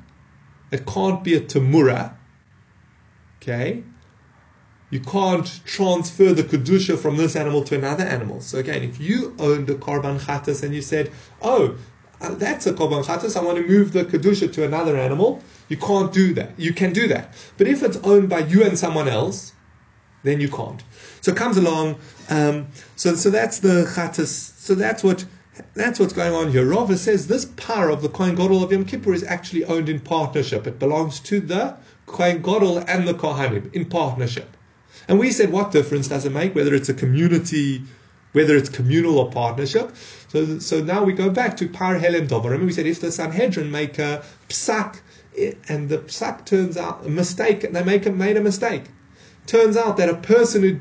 [0.72, 2.16] it can't be a tamura.
[3.42, 3.84] Okay?
[4.94, 8.42] You can't transfer the kedusha from this animal to another animal.
[8.42, 11.10] So again, if you owned a korban chatas and you said,
[11.42, 11.74] "Oh,
[12.22, 13.36] uh, that's a korban chatas.
[13.36, 16.52] I want to move the kedusha to another animal," you can't do that.
[16.58, 19.54] You can do that, but if it's owned by you and someone else,
[20.22, 20.84] then you can't.
[21.22, 21.96] So it comes along.
[22.30, 24.32] Um, so so that's the chatas.
[24.60, 25.26] So that's what
[25.74, 26.68] that's what's going on here.
[26.68, 30.00] Rava says this par of the Kohen Gadol of Yom Kippur is actually owned in
[30.02, 30.68] partnership.
[30.68, 34.56] It belongs to the Kohen Gadol and the Kohanim in partnership.
[35.08, 37.82] And we said, what difference does it make whether it's a community,
[38.32, 39.96] whether it's communal or partnership?
[40.30, 42.50] So, so now we go back to Par Helem Dover.
[42.50, 45.00] Remember, we said if the Sanhedrin make a psak
[45.68, 48.84] and the psak turns out a mistake, and they make a, made a mistake,
[49.46, 50.80] turns out that a person who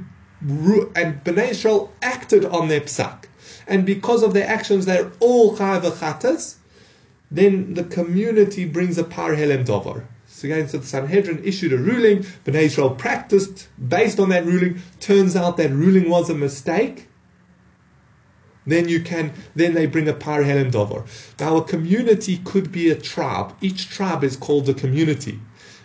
[0.96, 3.26] and Bnei Israel acted on their psak
[3.66, 6.56] and because of their actions they're all chayav
[7.30, 10.06] then the community brings a par helem dover.
[10.42, 14.82] So again, so the Sanhedrin issued a ruling, Bnei Israel practiced based on that ruling,
[14.98, 17.06] turns out that ruling was a mistake,
[18.66, 21.04] then you can then they bring a par helem dover.
[21.38, 23.54] Now a community could be a tribe.
[23.60, 25.38] Each tribe is called a community.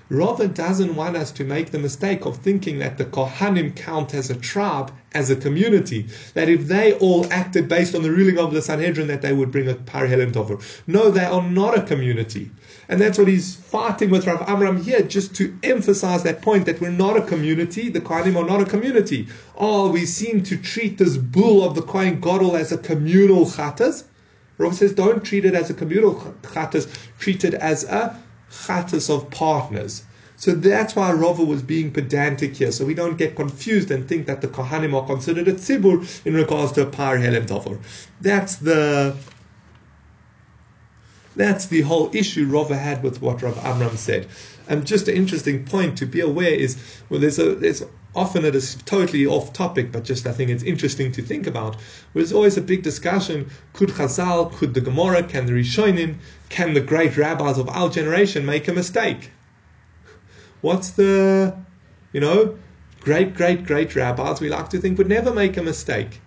[0.10, 4.30] Rava doesn't want us to make the mistake of thinking that the Kohanim count as
[4.30, 8.54] a tribe, as a community, that if they all acted based on the ruling of
[8.54, 10.60] the Sanhedrin, that they would bring a par helem dover.
[10.88, 12.50] No, they are not a community.
[12.88, 16.80] And that's what he's fighting with Rav Amram here, just to emphasize that point that
[16.80, 19.28] we're not a community, the Kohanim are not a community.
[19.58, 24.06] Oh, we seem to treat this bull of the Kohen Gadol as a communal chattas.
[24.58, 26.88] Rav says, don't treat it as a communal chattas,
[27.20, 28.18] treat it as a
[28.52, 30.04] chattas of partners.
[30.38, 34.28] So that's why Rava was being pedantic here, so we don't get confused and think
[34.28, 37.80] that the Kohanim are considered a tzibur in regards to a par helem dover.
[38.22, 39.16] That's the
[41.36, 44.28] that's the whole issue Rava had with what Rav Amram said.
[44.68, 46.78] And just an interesting point to be aware is
[47.10, 47.84] well, there's a there's
[48.18, 51.78] often it is totally off topic, but just I think it's interesting to think about.
[52.14, 56.16] There's always a big discussion: could Chazal, could the Gemara, can the Rishonim,
[56.50, 59.32] can the great rabbis of our generation make a mistake?
[60.62, 61.56] What's the,
[62.12, 62.58] you know,
[63.02, 66.20] great, great, great rabbis we like to think would never make a mistake?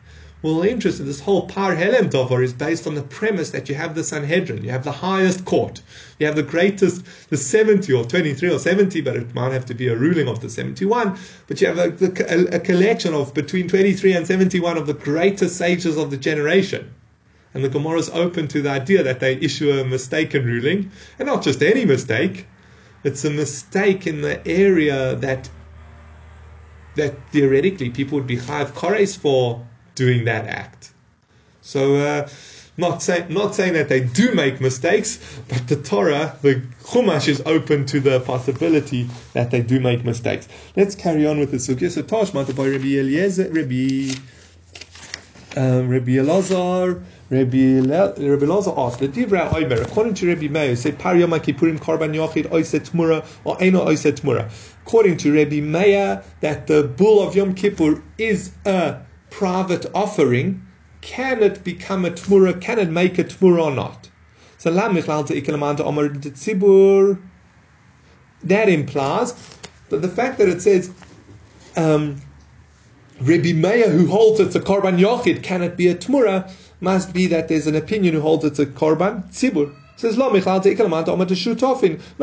[0.43, 1.05] Well, interesting.
[1.05, 4.65] This whole Par Helem Dover is based on the premise that you have the Sanhedrin,
[4.65, 5.83] you have the highest court,
[6.19, 9.75] you have the greatest, the 70 or 23 or 70, but it might have to
[9.75, 11.19] be a ruling of the 71.
[11.47, 11.93] But you have a,
[12.33, 16.91] a, a collection of between 23 and 71 of the greatest sages of the generation.
[17.53, 21.27] And the Gemara is open to the idea that they issue a mistaken ruling, and
[21.27, 22.47] not just any mistake.
[23.05, 25.51] It's a mistake in the area that
[26.97, 29.65] that theoretically people would be chayav kores for
[30.01, 30.93] doing that act.
[31.61, 32.27] So, uh,
[32.79, 37.43] not, say, not saying that they do make mistakes, but the Torah, the Chumash, is
[37.45, 40.49] open to the possibility that they do make mistakes.
[40.75, 41.91] Let's carry on with the Sugya.
[41.91, 44.17] So, Tashma, by Rabbi Eliezer, Rabbi,
[45.55, 47.81] um, Rabbi Elazar, Rabbi,
[48.31, 52.15] Rabbi Elazar asked, the Divra Oimer, according to Rabbi Meir, say, Par Yom Kippurim Karban
[52.15, 54.51] Yochid Oiset Tmura, or Eino Oiset Tmura.
[54.87, 60.67] According to Rabbi Meir, that the bull of Yom Kippur is a private offering,
[61.01, 62.61] can it become a tmura?
[62.61, 64.09] Can it make a tmura or not?
[64.59, 64.71] So
[68.43, 69.33] that implies
[69.89, 70.91] that the fact that it says
[71.77, 72.21] um,
[73.21, 76.51] Rabbi Meir who holds it's a korban yochid, can it be a tmura?
[76.81, 80.33] Must be that there's an opinion who holds it's a korban tzibur says No,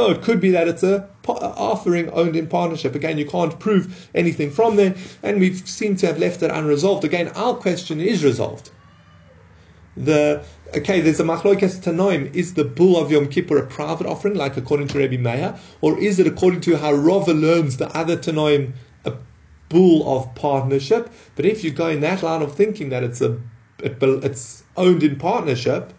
[0.09, 2.95] it could be that it's a offering owned in partnership.
[2.95, 7.03] Again, you can't prove anything from there, and we seem to have left it unresolved.
[7.03, 8.71] Again, our question is resolved.
[9.95, 10.43] The
[10.75, 12.33] okay, there's a machlokas tanoim.
[12.33, 15.99] Is the bull of Yom Kippur a private offering, like according to Rabbi Meir, or
[15.99, 18.73] is it according to how Rava learns the other tanoim
[19.05, 19.13] a
[19.69, 21.11] bull of partnership?
[21.35, 23.39] But if you go in that line of thinking that it's a
[23.79, 25.93] it, it's owned in partnership,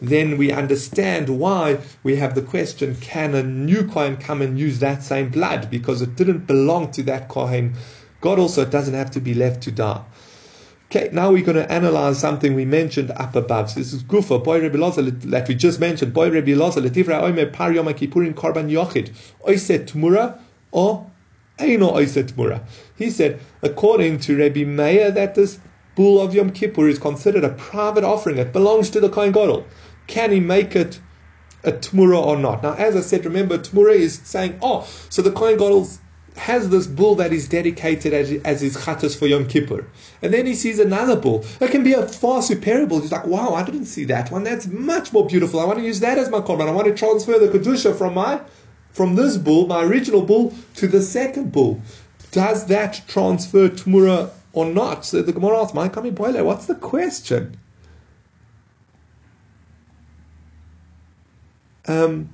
[0.00, 4.78] then we understand why we have the question can a new Kohen come and use
[4.78, 5.70] that same blood?
[5.70, 7.74] Because it didn't belong to that Kohen.
[8.20, 10.02] God also doesn't have to be left to die.
[10.86, 13.70] Okay, now we're going to analyze something we mentioned up above.
[13.70, 16.12] So this is Gufa, Boy Rebbe Loza, that we just mentioned.
[16.12, 19.10] Boy Rebbe Loza, Letivra Oime Par Yom Kippurim Korban Yochid,
[19.46, 20.40] Oiset Tmura,
[20.72, 21.08] or
[21.58, 22.62] Eino Oiset Tmura.
[22.96, 25.60] He said, according to Rebbe Meir, that this
[25.94, 28.38] bull of Yom Kippur is considered a private offering.
[28.38, 29.64] It belongs to the Kohen Gadol
[30.10, 31.00] can he make it
[31.64, 32.62] a tmura or not?
[32.62, 35.88] Now, as I said, remember, tmura is saying, oh, so the Kohen Gadol
[36.36, 39.86] has this bull that is dedicated as, as his chattas for Yom Kippur.
[40.22, 41.40] And then he sees another bull.
[41.58, 43.00] That can be a far superior bull.
[43.00, 44.42] He's like, wow, I didn't see that one.
[44.42, 45.60] That's much more beautiful.
[45.60, 46.68] I want to use that as my korban.
[46.68, 48.40] I want to transfer the Kedusha from my,
[48.92, 51.80] from this bull, my original bull, to the second bull.
[52.32, 55.04] Does that transfer Tmura or not?
[55.04, 57.56] So the Gemara asks, my coming boiler, what's the question?
[61.90, 62.30] Um,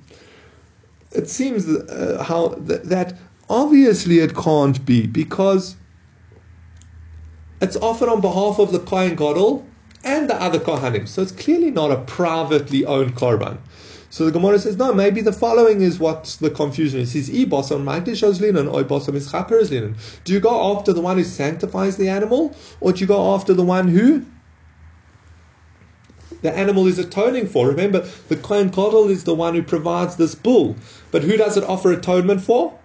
[1.12, 3.14] it seems uh, how th- that
[3.48, 5.76] obviously it can't be because
[7.62, 9.66] it's offered on behalf of the Kohen Gadol
[10.04, 11.08] and the other Kohanim.
[11.08, 13.58] So it's clearly not a privately owned korban.
[14.10, 17.12] So the Gemara says, no, maybe the following is what the confusion is.
[17.12, 19.96] Says, e bosom linen, or bosom is linen.
[20.24, 23.52] Do you go after the one who sanctifies the animal, or do you go after
[23.52, 24.24] the one who
[26.42, 27.68] the animal is atoning for.
[27.68, 30.76] Remember, the Kohen Gadol is the one who provides this bull.
[31.10, 32.78] But who does it offer atonement for?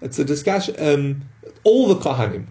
[0.00, 0.74] It's a discussion.
[0.78, 1.22] Um,
[1.64, 2.46] all the Kohanim.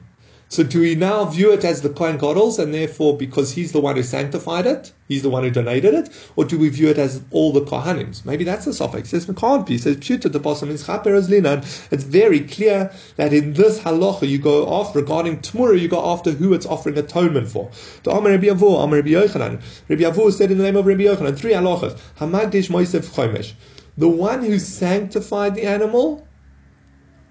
[0.52, 3.80] So do we now view it as the Kohen Gadol's and therefore because he's the
[3.80, 6.98] one who sanctified it, he's the one who donated it, or do we view it
[6.98, 8.26] as all the Kohanim's?
[8.26, 9.14] Maybe that's the suffix.
[9.14, 9.76] It can't be.
[9.76, 10.90] It says Pshuta the bottom is.
[10.90, 16.32] It's very clear that in this halacha you go after regarding Tmura, you go after
[16.32, 17.70] who it's offering atonement for.
[18.02, 19.62] The Amar Rabbi Avu, Amar Rabbi Yochanan.
[19.88, 21.96] Rabbi Avu said in the name of Rabbi Yochanan, three halachas.
[23.98, 26.26] The one who sanctified the animal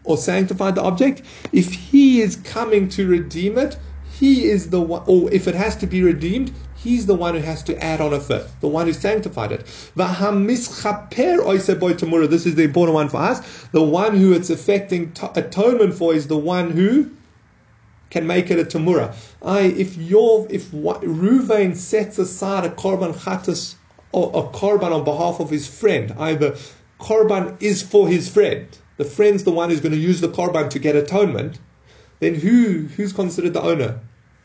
[0.09, 3.77] or sanctified the object, if he is coming to redeem it,
[4.11, 7.41] he is the one, or if it has to be redeemed, he's the one who
[7.41, 9.65] has to add on a fifth, the one who sanctified it.
[9.95, 10.21] This
[12.47, 13.67] is the important one for us.
[13.73, 17.11] The one who it's affecting atonement for is the one who
[18.11, 19.15] can make it a tamura.
[19.43, 23.75] I, if your if Ruvain sets aside a korban chatas
[24.13, 26.57] or a korban on behalf of his friend, either
[26.99, 28.67] korban is for his friend,
[28.99, 31.59] the friend's the one who's going to use the korban to get atonement,
[32.21, 34.01] then who who's considered the owner?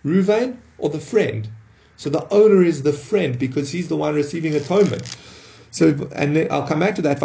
[0.06, 1.50] Ruvain or the friend?
[1.98, 5.16] So the owner is the friend because he's the one receiving atonement.
[5.74, 7.18] So, and I'll come back to that.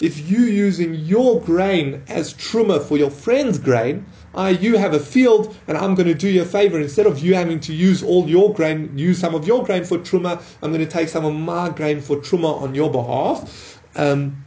[0.00, 5.00] If you using your grain as truma for your friend's grain, I, you have a
[5.00, 6.78] field, and I'm going to do you a favor.
[6.78, 9.98] Instead of you having to use all your grain, use some of your grain for
[9.98, 10.40] truma.
[10.62, 13.77] I'm going to take some of my grain for truma on your behalf.
[13.98, 14.46] Um,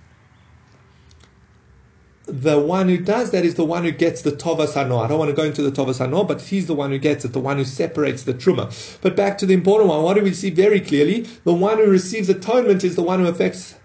[2.26, 4.78] the one who does that is the one who gets the tovas.
[4.78, 7.34] I don't want to go into the tovas but he's the one who gets it,
[7.34, 9.00] the one who separates the truma.
[9.02, 11.22] But back to the important one, what do we see very clearly?
[11.44, 13.76] The one who receives atonement is the one who affects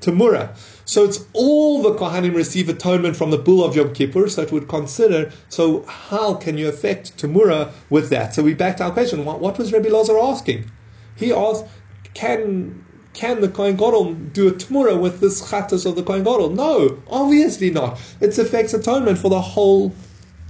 [0.00, 0.56] tamura.
[0.84, 4.28] So it's all the kohanim receive atonement from the bull of Yom Kippur.
[4.28, 5.32] So it would consider.
[5.48, 8.34] So how can you affect tamura with that?
[8.34, 9.24] So we back to our question.
[9.24, 10.70] What, what was Rabbi Lazar asking?
[11.16, 11.64] He asked,
[12.12, 12.84] can
[13.14, 16.50] can the Kohen Gadol do a tmura with this chatas of the Kohen Gadol?
[16.50, 18.00] No, obviously not.
[18.20, 19.94] It affects atonement for the whole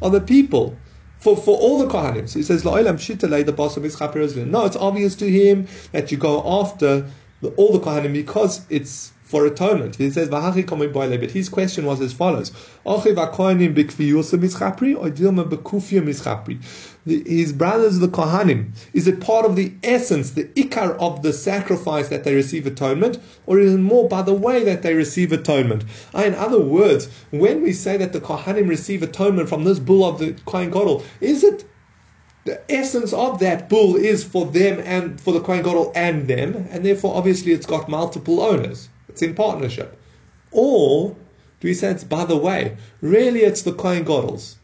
[0.03, 0.77] of the people.
[1.21, 2.29] For, for all the Kohanim.
[2.29, 6.43] So he says, the boss of his No, it's obvious to him that you go
[6.61, 7.11] after
[7.41, 9.97] the, all the Kohanim because it's for atonement.
[9.97, 12.53] He says, but his question was as follows.
[12.85, 13.13] His
[17.53, 22.23] brothers, the Kohanim, is it part of the essence, the ikar of the sacrifice that
[22.23, 25.83] they receive atonement, or is it more by the way that they receive atonement?
[26.15, 30.05] Ah, in other words, when we say that the Kohanim receive atonement from this bull
[30.05, 31.65] of the Kohen Gadol, is it
[32.45, 36.69] the essence of that bull is for them and for the Kohen Gadol and them,
[36.71, 38.91] and therefore obviously it's got multiple owners.
[39.15, 39.97] It's in partnership.
[40.51, 41.11] Or
[41.61, 42.77] do we say it's by the way?
[43.01, 44.57] Really, it's the Kohen Gadol's.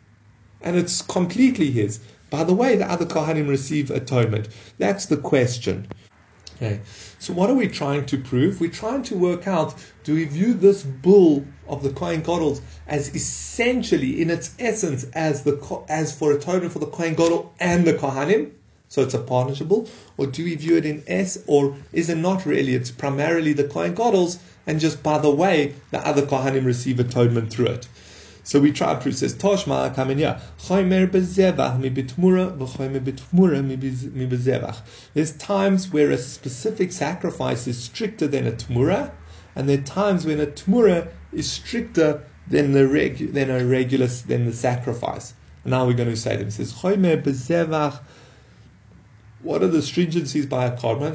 [0.61, 2.01] And it's completely his.
[2.31, 4.49] By the way, the other Kohanim receive atonement.
[4.79, 5.87] That's the question.
[6.57, 6.81] Okay.
[7.21, 8.61] So what are we trying to prove?
[8.61, 13.15] We're trying to work out, do we view this bull of the Kohen Gadol as
[13.15, 17.95] essentially, in its essence, as the as for atonement for the Kohen Gadol and the
[17.95, 18.51] Kohanim?
[18.91, 19.89] So it's a punishable?
[20.17, 22.75] or do we view it in S, or is it not really?
[22.75, 27.53] It's primarily the Kohen Gadol's, and just by the way, the other Kohanim receive atonement
[27.53, 27.89] through it.
[28.43, 34.79] So we try to says Toshma Kamenya, Chaymer bezevach mi bitmura, v'chaymer bitmura mi bezevach.
[35.15, 39.13] There's times where a specific sacrifice is stricter than a tmura,
[39.55, 44.09] and there are times when a tmura is stricter than the regu- than a regular
[44.09, 45.35] than the sacrifice.
[45.63, 46.49] And now we're going to say them.
[46.49, 48.01] It says Chaymer bezevach
[49.43, 51.15] what are the stringencies by a korban?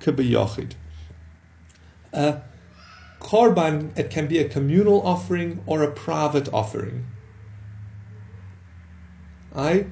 [0.00, 0.72] Kebeyochid.
[2.12, 2.40] A
[3.20, 7.06] korban, it can be a communal offering or a private offering.
[9.54, 9.86] I,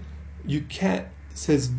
[0.45, 1.71] you can't, says,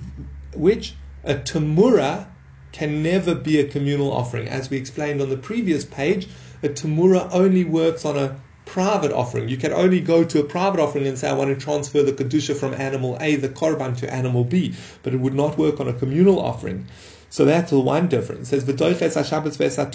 [0.56, 2.28] which a tamura
[2.72, 4.48] can never be a communal offering.
[4.48, 6.28] As we explained on the previous page,
[6.64, 9.50] a tamura only works on a private offering.
[9.50, 12.12] You can only go to a private offering and say, I want to transfer the
[12.12, 14.76] Kedusha from animal A, the Korban, to animal B.
[15.02, 16.86] But it would not work on a communal offering.
[17.30, 18.54] So that's the one difference.
[18.54, 19.90] It says,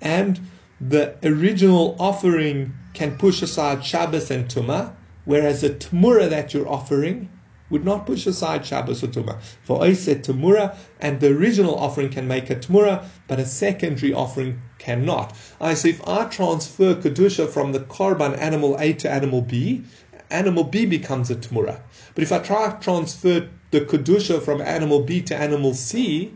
[0.00, 0.40] And
[0.80, 4.94] the original offering can push aside Shabbos and Tuma,
[5.24, 7.28] whereas the Tmura that you're offering
[7.70, 9.40] would not push aside Shabbos or Tumah.
[9.62, 14.62] For Oiset Tumura, and the original offering can make a Tumura, but a secondary offering
[14.88, 15.34] cannot.
[15.60, 19.82] I say if I transfer Kedusha from the Korban animal A to animal B,
[20.30, 21.80] animal B becomes a Tumura.
[22.14, 26.32] But if I try to transfer the Kedusha from animal B to animal C,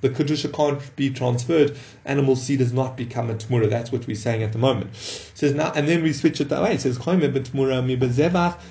[0.00, 1.76] the kedusha can't be transferred.
[2.04, 3.68] Animal seed does not become a tmura.
[3.70, 4.90] That's what we're saying at the moment.
[4.92, 6.74] It says now, and then we switch it that way.
[6.74, 6.98] It says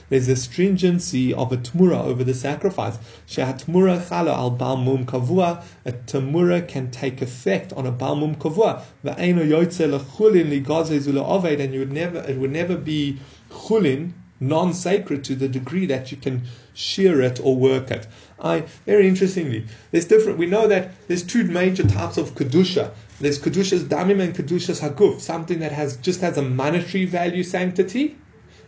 [0.09, 2.97] There's a stringency of a tmura over the sacrifice.
[3.27, 5.63] Shehatmura chala al balmum kavua.
[5.85, 8.83] A tmura can take effect on a balmum kavua.
[9.03, 13.19] Ve'eno yotze lechulin ligazez aved, and you would never, it would never be
[13.49, 18.07] chulin non-sacred to the degree that you can shear it or work it.
[18.39, 20.37] I very interestingly, there's different.
[20.37, 22.91] We know that there's two major types of kedusha.
[23.19, 28.17] There's kedushas damim and kedushas haguf, something that has just has a monetary value sanctity,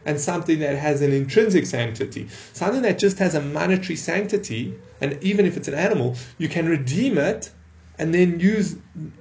[0.05, 2.29] and something that has an intrinsic sanctity.
[2.53, 6.67] Something that just has a monetary sanctity, and even if it's an animal, you can
[6.67, 7.51] redeem it
[7.99, 8.75] and then use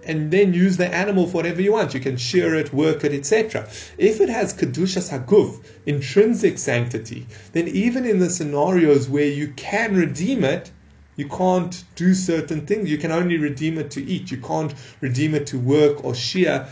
[0.04, 1.94] and then use the animal for whatever you want.
[1.94, 3.68] You can shear it, work it, etc.
[3.98, 9.96] If it has kedushas haguf, intrinsic sanctity, then even in the scenarios where you can
[9.96, 10.70] redeem it,
[11.16, 12.90] you can't do certain things.
[12.90, 14.30] You can only redeem it to eat.
[14.30, 16.68] You can't redeem it to work or shear,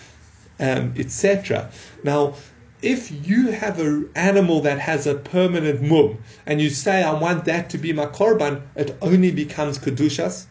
[0.61, 1.71] um, etc.
[2.03, 2.35] Now,
[2.83, 7.47] if you have an animal that has a permanent mum and you say, I want
[7.47, 10.45] that to be my korban, it only becomes kedushas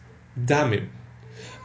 [0.44, 0.88] damim.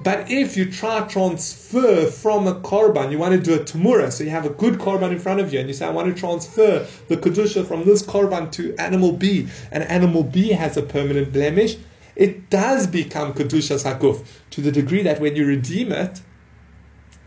[0.01, 4.23] But if you try transfer from a korban, you want to do a tamura, so
[4.23, 6.19] you have a good korban in front of you, and you say, I want to
[6.19, 11.33] transfer the kedusha from this korban to animal B, and animal B has a permanent
[11.33, 11.75] blemish,
[12.15, 16.21] it does become kedushas haguf to the degree that when you redeem it,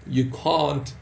[0.06, 0.94] you can't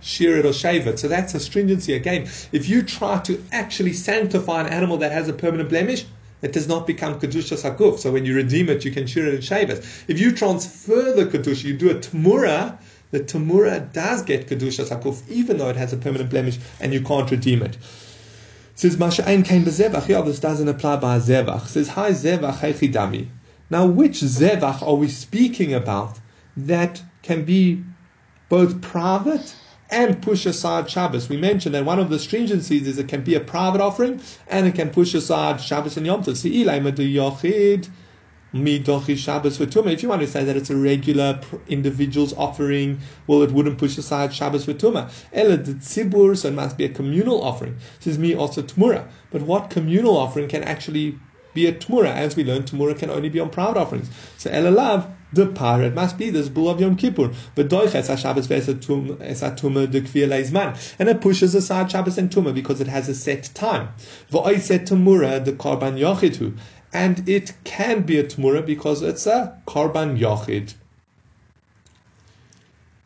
[0.00, 0.98] shear it or shave it.
[0.98, 2.28] So that's a stringency again.
[2.50, 6.04] If you try to actually sanctify an animal that has a permanent blemish,
[6.42, 7.98] it does not become kedushas haguf.
[8.00, 9.78] So when you redeem it, you can shear it and shave it.
[10.08, 12.78] If you transfer the kedusha, you do a tamura.
[13.12, 17.00] The tamura does get kedushas haguf, even though it has a permanent blemish, and you
[17.00, 17.78] can't redeem it.
[18.74, 20.08] Says Masha'ain came bezevach.
[20.08, 21.66] Yeah, this doesn't apply by zevach.
[21.66, 22.58] Says hi zevach
[22.92, 23.28] dami.
[23.70, 26.18] Now, which zevach are we speaking about
[26.56, 27.84] that can be
[28.48, 29.54] both private
[29.92, 31.28] and push aside Shabbos.
[31.28, 34.66] We mentioned that one of the stringencies is it can be a private offering and
[34.66, 36.36] it can push aside Shabbos and Yom Tov.
[39.16, 39.92] Shabbos for Tumah.
[39.92, 43.98] If you want to say that it's a regular individual's offering, well, it wouldn't push
[43.98, 45.10] aside Shabbos for Tumah.
[45.32, 47.76] Ela tzibur, so it must be a communal offering.
[47.98, 49.06] This is me also Tmura.
[49.30, 51.18] But what communal offering can actually
[51.54, 52.14] be a Tmura?
[52.14, 54.08] As we learned, Tmura can only be on private offerings.
[54.38, 57.32] So Ela Lav, the par, it must be this bull of Yom Kippur.
[57.56, 57.72] And
[61.08, 63.88] it pushes aside Shabbos and tumah because it has a set time.
[64.30, 64.40] The
[65.58, 66.56] karban yochitu,
[66.92, 70.74] and it can be a tmura because it's a karban yochid.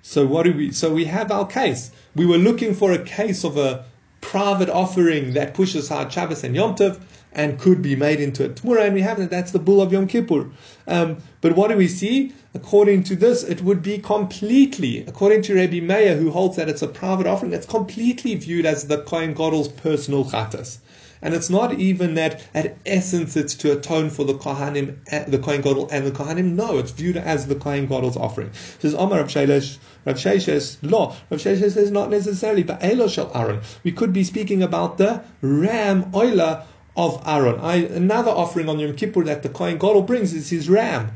[0.03, 0.73] So what do we?
[0.73, 1.91] So we have our case.
[2.15, 3.85] We were looking for a case of a
[4.21, 7.01] private offering that pushes hard Shabbos and Yom Tov
[7.37, 9.31] and could be made into a tmura, and we have that.
[9.31, 10.51] That's the bull of Yom Kippur.
[10.89, 12.33] Um, but what do we see?
[12.55, 16.81] According to this, it would be completely, according to Rabbi Meir, who holds that it's
[16.81, 20.79] a private offering, it's completely viewed as the Kohen Gadol's personal chatas.
[21.21, 24.97] And it's not even that at essence it's to atone for the Kohanim,
[25.29, 26.55] the Kohen Gadol and the Kohanim.
[26.55, 28.49] No, it's viewed as the Kohen Gadol's offering.
[28.49, 31.17] It says Omar Rav Shelesh, Rav Sheshes, law.
[31.31, 33.61] Rav Sheshes says not necessarily, but Elo Shel Aaron.
[33.83, 36.65] We could be speaking about the ram oila
[36.97, 37.61] of Aaron.
[37.61, 41.13] I, another offering on Yom Kippur that the Kohen Gadol brings is his ram.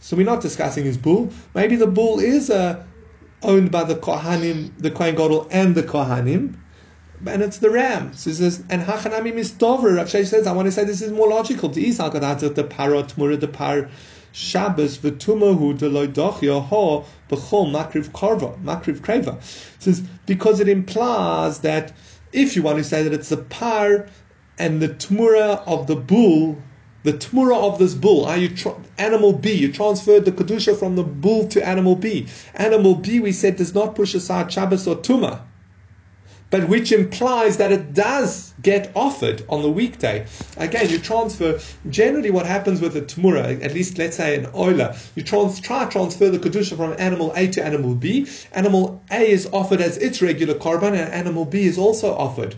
[0.00, 1.32] So we're not discussing his bull.
[1.54, 2.84] Maybe the bull is uh,
[3.42, 6.56] owned by the Kohanim, the Kohen Gadol and the Kohanim,
[7.24, 8.12] and it's the ram.
[8.14, 9.96] So he says, and Hachanami Mistover.
[9.96, 11.70] Rav says, I want to say this is more logical.
[11.70, 13.88] To Isal the Parot Mura the Par
[14.32, 19.40] Shabbos v'tumahu deloidochya ho b'chol makriv karva makriv kreva.
[19.78, 21.92] Says because it implies that
[22.32, 24.08] if you want to say that it's a par
[24.58, 26.60] and the tmura of the bull,
[27.04, 30.96] the tmura of this bull, are you tra- animal B, you transferred the kedusha from
[30.96, 32.28] the bull to animal B.
[32.54, 35.42] Animal B, we said, does not push aside Shabbos or Tuma,
[36.50, 40.26] but which implies that it does get offered on the weekday.
[40.58, 41.58] Again, you transfer.
[41.88, 45.86] Generally, what happens with a tmura, at least let's say an oiler, you trans, try
[45.86, 48.28] transfer the kedusha from animal A to animal B.
[48.52, 52.54] Animal A is offered as its regular korban, and animal B is also offered.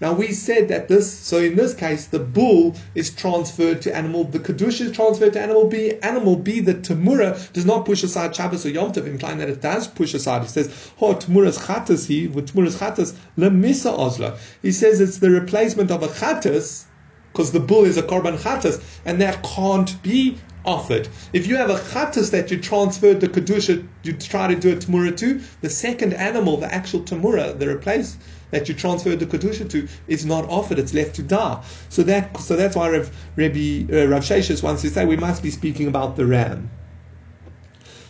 [0.00, 4.24] Now we said that this, so in this case, the bull is transferred to animal,
[4.24, 5.94] the kedusha is transferred to animal B.
[6.02, 9.60] Animal B, the tamura, does not push aside Shabbos or Yom Tov, implying that it
[9.60, 10.42] does push aside.
[10.42, 15.30] He says, "Ho tamura's chatas he with tamura's chatas lemisa ozla." He says it's the
[15.30, 16.84] replacement of a chatas
[17.32, 20.38] because the bull is a korban chatas, and that can't be
[20.68, 21.08] offered.
[21.32, 24.76] If you have a chatas that you transferred the kedusha, you try to do a
[24.76, 28.18] tamura to, the second animal, the actual tamura, the replace
[28.50, 31.62] that you transferred the kedusha to is not offered; it's left to die.
[31.88, 35.42] So that so that's why Rav, Rabbi uh, Rav Sheshes wants to say we must
[35.42, 36.70] be speaking about the ram.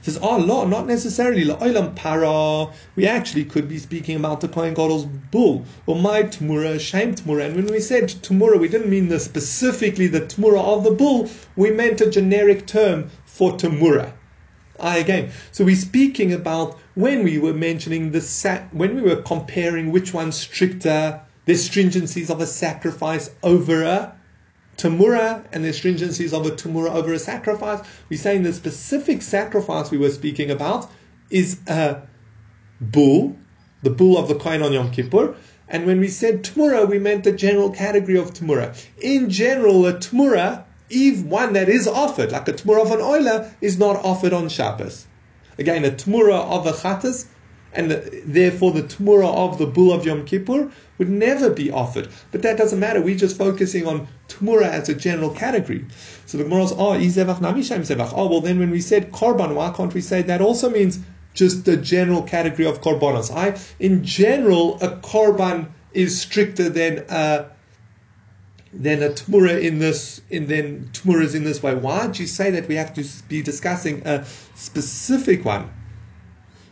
[0.09, 1.45] Says, oh, no, not necessarily.
[1.45, 2.73] La'olam para.
[2.97, 5.65] We actually could be speaking about the Kohen Gadol's bull.
[5.87, 7.47] Or my tmura, shame tmura.
[7.47, 11.31] And when we said tmura, we didn't mean the specifically the tmura of the bull.
[11.57, 14.13] We meant a generic term for tmura.
[14.81, 15.31] I again.
[15.53, 20.37] So we're speaking about when we were mentioning the when we were comparing which one's
[20.37, 24.18] stricter, the stringencies of a sacrifice over a
[24.79, 27.87] tamura and the stringencies of a tamura over a sacrifice.
[28.09, 30.91] We're saying the specific sacrifice we were speaking about
[31.31, 32.03] is a
[32.81, 33.37] bull,
[33.83, 35.35] the bull of the Kohen on Yom Kippur,
[35.69, 38.75] And when we said tamura, we meant the general category of tamura.
[39.01, 43.53] In general, a tamura, even one that is offered, like a tamura of an oiler,
[43.61, 45.07] is not offered on Shabbos.
[45.59, 47.27] Again, a tamura of a Chattas,
[47.73, 52.09] and the, therefore the Tmura of the bull of Yom Kippur would never be offered.
[52.33, 53.01] But that doesn't matter.
[53.01, 55.85] We're just focusing on Tmura as a general category.
[56.27, 58.13] So the Gemara is, oh, ah, Izevach Namishem Zevach.
[58.15, 60.99] Oh, well, then when we said Korban, why can't we say that also means
[61.35, 63.31] just the general category of korbanos.
[63.35, 67.47] I, in general, a korban is stricter than a
[68.73, 71.75] than a tmura in this, in then tmuras in this way.
[71.75, 75.71] Why did you say that we have to be discussing a specific one?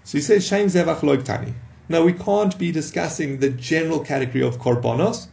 [0.06, 1.52] So he says Shem Zevach Loiktani.
[1.88, 5.26] Now we can't be discussing the general category of korbanos.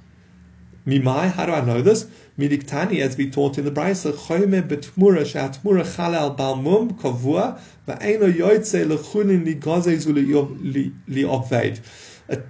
[0.88, 2.08] Mimai, how do I know this?
[2.40, 8.34] Miliktani, as we taught in the Braisa, Choyme betmura she'atmura chala al balmum kavua va'eno
[8.34, 10.12] yoytze lechunin ligazezu
[11.08, 11.80] li'oved.
[12.30, 12.42] A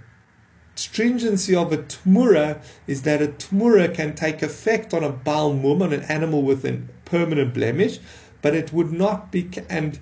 [0.75, 5.91] stringency of a tmura is that a tmura can take effect on a balmum, on
[5.91, 7.99] an animal with a permanent blemish,
[8.41, 9.99] but it would not be, and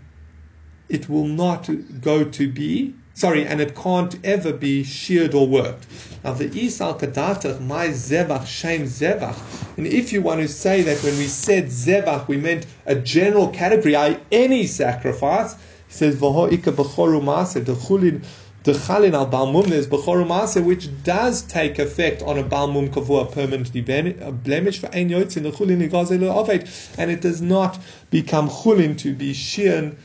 [0.91, 1.69] it will not
[2.01, 5.85] go to be Sorry, and it can't ever be sheared or worked.
[6.23, 9.37] Now the Isal Kadatach, my Zevach, Shem Zevach.
[9.77, 13.49] And if you want to say that when we said Zevach, we meant a general
[13.49, 15.55] category, i.e., any sacrifice,
[15.87, 17.21] he says, Vaho Ika Bechoru
[17.65, 18.23] the Chulin,
[18.63, 23.29] the Chalin al Balmum, there's Bechoru Maser, which does take effect on a Balmum Kavua
[23.29, 23.81] permanently
[24.21, 27.77] uh, blemish for Ein Yotzin, the Chulin Igazelu and it does not
[28.09, 29.97] become Chulin to be sheared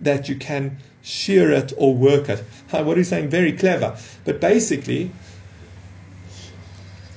[0.00, 2.44] that you can shear it or work it.
[2.70, 3.30] What are you saying?
[3.30, 3.96] Very clever.
[4.24, 5.10] But basically,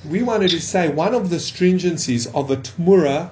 [0.08, 3.30] we wanted to say one of the stringencies of a tmura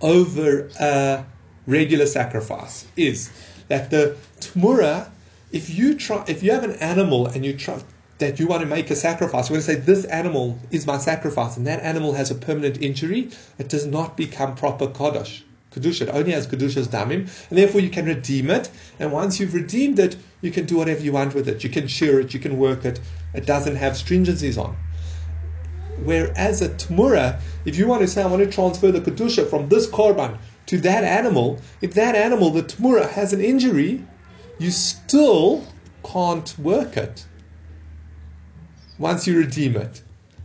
[0.00, 1.24] over a
[1.66, 3.30] regular sacrifice is
[3.68, 5.10] that the tmura,
[5.50, 7.80] if you try, if you have an animal and you try
[8.18, 10.98] that you want to make a sacrifice, you want to say this animal is my
[10.98, 15.42] sacrifice, and that animal has a permanent injury, it does not become proper kodesh.
[15.70, 16.02] Kedusha.
[16.02, 18.70] It only has Kedusha's damim, and therefore you can redeem it.
[18.98, 21.64] And once you've redeemed it, you can do whatever you want with it.
[21.64, 23.00] You can shear it, you can work it.
[23.34, 24.76] It doesn't have stringencies on.
[26.04, 29.68] Whereas a Tmura, if you want to say, I want to transfer the Kedusha from
[29.68, 34.06] this Korban to that animal, if that animal, the Tmura, has an injury,
[34.58, 35.66] you still
[36.04, 37.26] can't work it
[38.98, 40.02] once you redeem it.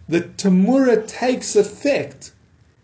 [0.07, 2.31] The Tamura takes effect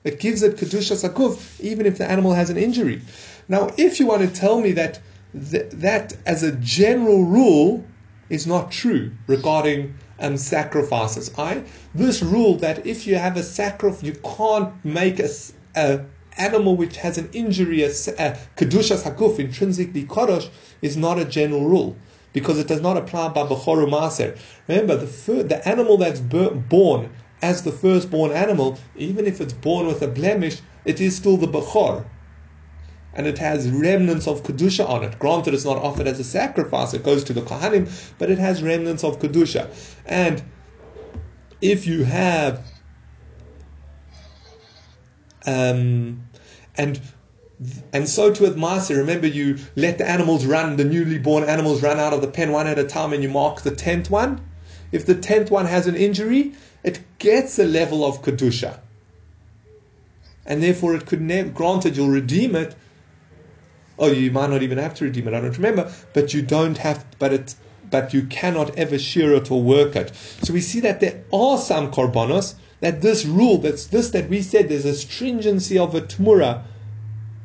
[0.04, 3.02] it gives it kedushas haguf, even if the animal has an injury.
[3.48, 5.00] Now, if you want to tell me that
[5.34, 7.86] th- that, as a general rule,
[8.30, 14.04] is not true regarding um, sacrifices, I this rule that if you have a sacrifice,
[14.04, 15.30] you can't make a,
[15.76, 16.06] a
[16.38, 20.50] animal which has an injury, a, a kedushas haguf, intrinsically kodosh,
[20.82, 21.98] is not a general rule
[22.32, 24.38] because it does not apply by bechoru maser.
[24.68, 27.10] Remember, the the animal that's born
[27.42, 31.48] as the firstborn animal, even if it's born with a blemish, it is still the
[31.48, 32.06] Bechor.
[33.14, 35.18] And it has remnants of Kedusha on it.
[35.20, 38.62] Granted, it's not offered as a sacrifice, it goes to the Kohanim, but it has
[38.62, 39.70] remnants of Kedusha.
[40.06, 40.44] And
[41.62, 42.66] if you have,
[45.46, 46.24] um,
[46.78, 47.02] and
[47.92, 48.96] and so too with Maaseh.
[48.96, 52.52] Remember, you let the animals run, the newly born animals run out of the pen
[52.52, 54.40] one at a time, and you mark the tenth one.
[54.92, 56.54] If the tenth one has an injury,
[56.90, 58.80] it gets a level of kedusha,
[60.46, 61.50] and therefore it could never.
[61.50, 62.76] Granted, you'll redeem it.
[63.98, 65.34] Oh, you might not even have to redeem it.
[65.34, 67.06] I don't remember, but you don't have.
[67.20, 67.56] But it.
[67.92, 70.14] But you cannot ever shear it or work it.
[70.44, 74.44] So we see that there are some korbanos that this rule, that's this that we
[74.44, 76.64] said, there's a stringency of a tmura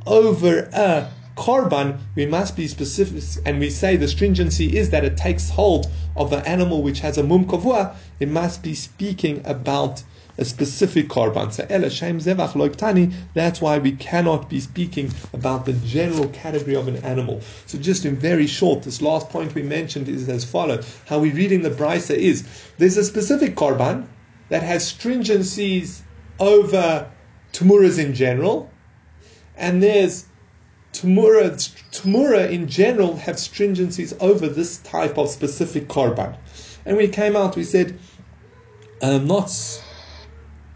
[0.07, 5.16] over a korban, we must be specific, and we say the stringency is that it
[5.16, 10.03] takes hold of an animal which has a mum kavua, it must be speaking about
[10.39, 11.53] a specific korban.
[11.53, 13.14] So ela shem zevach loiktani.
[13.35, 17.41] That's why we cannot be speaking about the general category of an animal.
[17.66, 21.30] So just in very short, this last point we mentioned is as follows: How we
[21.30, 22.47] read in the braisa is
[22.78, 24.07] there's a specific korban
[24.49, 26.01] that has stringencies
[26.41, 27.11] over
[27.53, 28.70] tumuras in general,
[29.57, 30.26] and there's
[30.95, 31.51] Tumura,
[31.90, 36.38] Tumura in general have stringencies over this type of specific korban.
[36.86, 37.99] And we came out, we said,
[39.03, 39.51] um, not.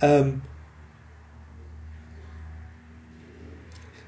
[0.02, 0.42] Um,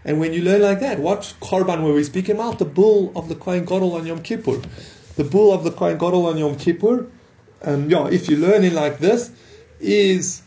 [0.04, 2.58] and when you learn like that, what korban were we speaking about?
[2.58, 4.60] The bull of the Kohen Gadol on Yom Kippur.
[5.16, 7.10] The bull of the Kohen Gadol on Yom Kippur,
[7.62, 9.30] um, yeah, if you learn it like this,
[9.78, 10.42] is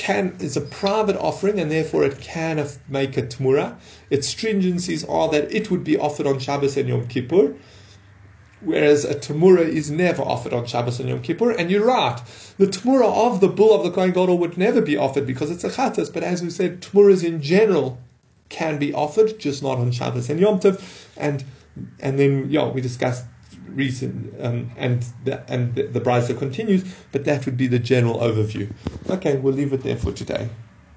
[0.00, 3.76] can is a private offering and therefore it can make a tmura.
[4.08, 7.54] Its stringencies are that it would be offered on Shabbos and Yom Kippur,
[8.62, 11.50] whereas a tamura is never offered on Shabbos and Yom Kippur.
[11.50, 12.18] And you're right,
[12.56, 15.64] the tamura of the bull of the Kohen Gadol would never be offered because it's
[15.64, 16.10] a chatas.
[16.12, 17.98] But as we said, tamuras in general
[18.48, 20.82] can be offered, just not on Shabbos and Yom Tov.
[21.18, 21.44] And
[22.00, 23.24] and then yeah, we discussed
[23.74, 28.16] reason um, and the, and the, the braisa continues, but that would be the general
[28.18, 28.68] overview.
[29.08, 30.48] Okay, we'll leave it there for today.